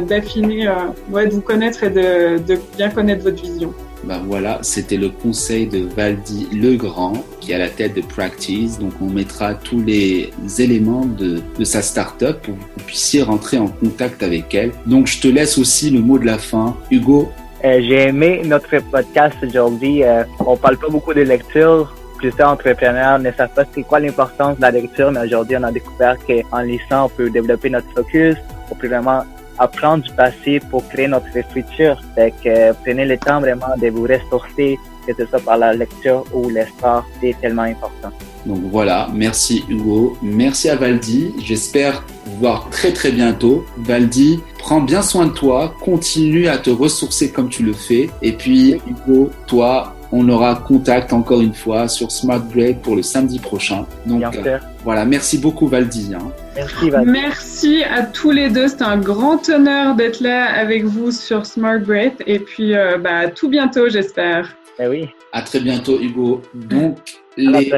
d'affiner, 0.00 0.70
ouais, 1.10 1.26
de 1.26 1.34
vous 1.34 1.40
connaître 1.40 1.82
et 1.84 1.90
de, 1.90 2.38
de 2.38 2.58
bien 2.76 2.90
connaître 2.90 3.24
votre 3.24 3.42
vision. 3.42 3.74
Ben 4.04 4.22
voilà, 4.26 4.58
c'était 4.62 4.96
le 4.96 5.08
conseil 5.08 5.66
de 5.66 5.80
Valdi 5.96 6.48
Legrand 6.52 7.12
qui 7.40 7.52
est 7.52 7.56
à 7.56 7.58
la 7.58 7.68
tête 7.68 7.94
de 7.94 8.00
Practice. 8.00 8.78
Donc 8.78 8.92
on 9.00 9.06
mettra 9.06 9.54
tous 9.54 9.82
les 9.82 10.30
éléments 10.58 11.04
de, 11.04 11.40
de 11.58 11.64
sa 11.64 11.82
startup 11.82 12.40
pour 12.42 12.54
que 12.54 12.60
vous 12.60 12.84
puissiez 12.86 13.22
rentrer 13.22 13.58
en 13.58 13.68
contact 13.68 14.22
avec 14.22 14.54
elle. 14.54 14.72
Donc 14.86 15.06
je 15.06 15.20
te 15.20 15.28
laisse 15.28 15.58
aussi 15.58 15.90
le 15.90 16.00
mot 16.00 16.18
de 16.18 16.26
la 16.26 16.38
fin. 16.38 16.76
Hugo? 16.90 17.30
Euh, 17.64 17.80
J'ai 17.82 18.08
aimé 18.08 18.42
notre 18.44 18.78
podcast 18.90 19.36
aujourd'hui. 19.42 20.04
Euh, 20.04 20.22
on 20.38 20.56
parle 20.56 20.76
pas 20.76 20.88
beaucoup 20.88 21.12
de 21.12 21.22
lecture. 21.22 21.92
Plusieurs 22.18 22.50
entrepreneurs 22.50 23.18
ne 23.18 23.30
savent 23.32 23.54
pas 23.54 23.64
c'est 23.72 23.82
quoi 23.82 24.00
l'importance 24.00 24.56
de 24.56 24.62
la 24.62 24.72
lecture, 24.72 25.10
mais 25.12 25.20
aujourd'hui 25.20 25.56
on 25.56 25.62
a 25.62 25.70
découvert 25.70 26.16
qu'en 26.26 26.60
lisant 26.62 27.04
on 27.04 27.08
peut 27.08 27.30
développer 27.30 27.70
notre 27.70 27.88
focus, 27.94 28.34
on 28.70 28.74
peut 28.74 28.88
vraiment 28.88 29.22
apprendre 29.58 30.04
du 30.04 30.12
passé 30.12 30.60
pour 30.70 30.86
créer 30.88 31.08
notre 31.08 31.26
futur. 31.52 32.00
Fait 32.14 32.32
que 32.42 32.72
prenez 32.84 33.04
le 33.04 33.16
temps 33.18 33.40
vraiment 33.40 33.76
de 33.80 33.88
vous 33.88 34.02
ressourcer, 34.02 34.78
que 35.06 35.14
ce 35.14 35.26
soit 35.26 35.40
par 35.40 35.58
la 35.58 35.72
lecture 35.72 36.24
ou 36.32 36.48
l'espoir, 36.48 37.06
c'est 37.20 37.34
tellement 37.40 37.62
important. 37.62 38.10
Donc 38.46 38.60
voilà, 38.70 39.08
merci 39.12 39.64
Hugo, 39.68 40.16
merci 40.22 40.68
à 40.68 40.76
Valdi. 40.76 41.34
J'espère 41.38 42.04
vous 42.24 42.38
voir 42.38 42.68
très 42.70 42.92
très 42.92 43.10
bientôt. 43.10 43.64
Valdi, 43.78 44.40
prends 44.58 44.80
bien 44.80 45.02
soin 45.02 45.26
de 45.26 45.32
toi, 45.32 45.74
continue 45.80 46.48
à 46.48 46.58
te 46.58 46.70
ressourcer 46.70 47.32
comme 47.32 47.48
tu 47.48 47.62
le 47.62 47.72
fais. 47.72 48.08
Et 48.22 48.32
puis 48.32 48.80
Hugo, 48.86 49.30
toi, 49.46 49.94
on 50.12 50.28
aura 50.28 50.54
contact 50.56 51.12
encore 51.12 51.40
une 51.40 51.54
fois 51.54 51.88
sur 51.88 52.10
Smart 52.10 52.40
Break 52.40 52.82
pour 52.82 52.96
le 52.96 53.02
samedi 53.02 53.38
prochain. 53.38 53.86
Donc 54.06 54.24
euh, 54.36 54.58
voilà, 54.84 55.04
merci 55.04 55.38
beaucoup 55.38 55.68
Valdi. 55.68 56.12
Hein. 56.14 56.32
Merci 56.56 56.90
Valdi. 56.90 57.10
Merci 57.10 57.82
à 57.84 58.02
tous 58.02 58.30
les 58.30 58.48
deux. 58.48 58.68
C'était 58.68 58.84
un 58.84 58.98
grand 58.98 59.48
honneur 59.48 59.94
d'être 59.94 60.20
là 60.20 60.44
avec 60.44 60.84
vous 60.84 61.10
sur 61.10 61.46
Smart 61.46 61.80
Break. 61.80 62.22
Et 62.26 62.38
puis 62.38 62.74
euh, 62.74 62.98
bah, 62.98 63.16
à 63.16 63.28
tout 63.28 63.48
bientôt, 63.48 63.88
j'espère. 63.88 64.57
Eh 64.80 64.86
oui. 64.86 65.06
À 65.32 65.42
très 65.42 65.60
bientôt 65.60 66.00
Hugo. 66.00 66.40
Donc 66.54 66.98
les, 67.36 67.72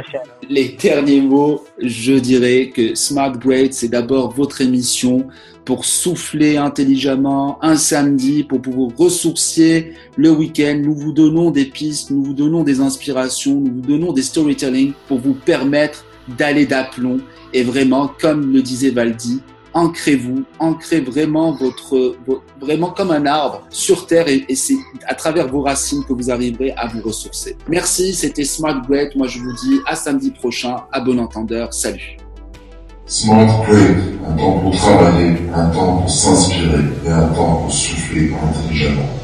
les, 0.49 0.69
derniers 0.69 1.21
mots, 1.21 1.65
je 1.79 2.13
dirais 2.13 2.73
que 2.75 2.95
Smart 2.95 3.33
Break, 3.33 3.73
c'est 3.73 3.89
d'abord 3.89 4.33
votre 4.33 4.61
émission 4.61 5.27
pour 5.65 5.85
souffler 5.85 6.57
intelligemment 6.57 7.59
un 7.63 7.77
samedi, 7.77 8.45
pour 8.45 8.61
vous 8.61 8.93
ressourcier 8.97 9.95
le 10.17 10.31
week-end. 10.31 10.81
Nous 10.83 10.95
vous 10.95 11.13
donnons 11.13 11.51
des 11.51 11.67
pistes, 11.67 12.11
nous 12.11 12.23
vous 12.23 12.35
donnons 12.35 12.65
des 12.65 12.81
inspirations, 12.81 13.55
nous 13.55 13.75
vous 13.75 13.81
donnons 13.81 14.13
des 14.13 14.23
storytelling 14.23 14.93
pour 15.09 15.19
vous 15.19 15.35
permettre 15.35 16.05
d'aller 16.37 16.67
d'aplomb. 16.67 17.21
Et 17.53 17.63
vraiment, 17.63 18.11
comme 18.21 18.53
le 18.53 18.63
disait 18.63 18.91
Valdi, 18.91 19.41
ancrez-vous, 19.75 20.45
ancrez 20.59 21.01
vraiment 21.01 21.53
votre, 21.53 22.17
vraiment 22.61 22.91
comme 22.91 23.11
un 23.11 23.27
arbre 23.27 23.63
sur 23.71 24.07
terre 24.07 24.29
et, 24.29 24.47
c'est 24.55 24.77
à 25.07 25.15
travers 25.15 25.49
vos 25.49 25.63
racines 25.63 26.05
que 26.05 26.13
vous 26.13 26.31
arriverez 26.31 26.73
à 26.73 26.87
vous 26.87 27.01
ressourcer. 27.03 27.57
Merci, 27.69 28.15
c'était 28.15 28.45
Smart 28.45 28.83
Great. 28.89 29.15
Moi, 29.17 29.27
je 29.27 29.39
vous 29.39 29.53
dis 29.53 29.81
à 29.87 29.97
samedi 29.97 30.31
prochain, 30.31 30.77
à 30.93 31.01
bon 31.01 31.19
entendeur. 31.19 31.73
Salut. 31.73 32.17
Smart 33.07 33.65
Great, 33.67 33.97
un 34.27 34.33
temps 34.37 34.59
pour 34.61 34.77
travailler, 34.77 35.37
un 35.55 35.69
temps 35.71 35.99
pour 35.99 36.11
s'inspirer 36.11 36.85
et 37.05 37.09
un 37.09 37.29
temps 37.29 37.57
pour 37.57 37.73
souffler 37.73 38.33
intelligemment. 38.35 39.20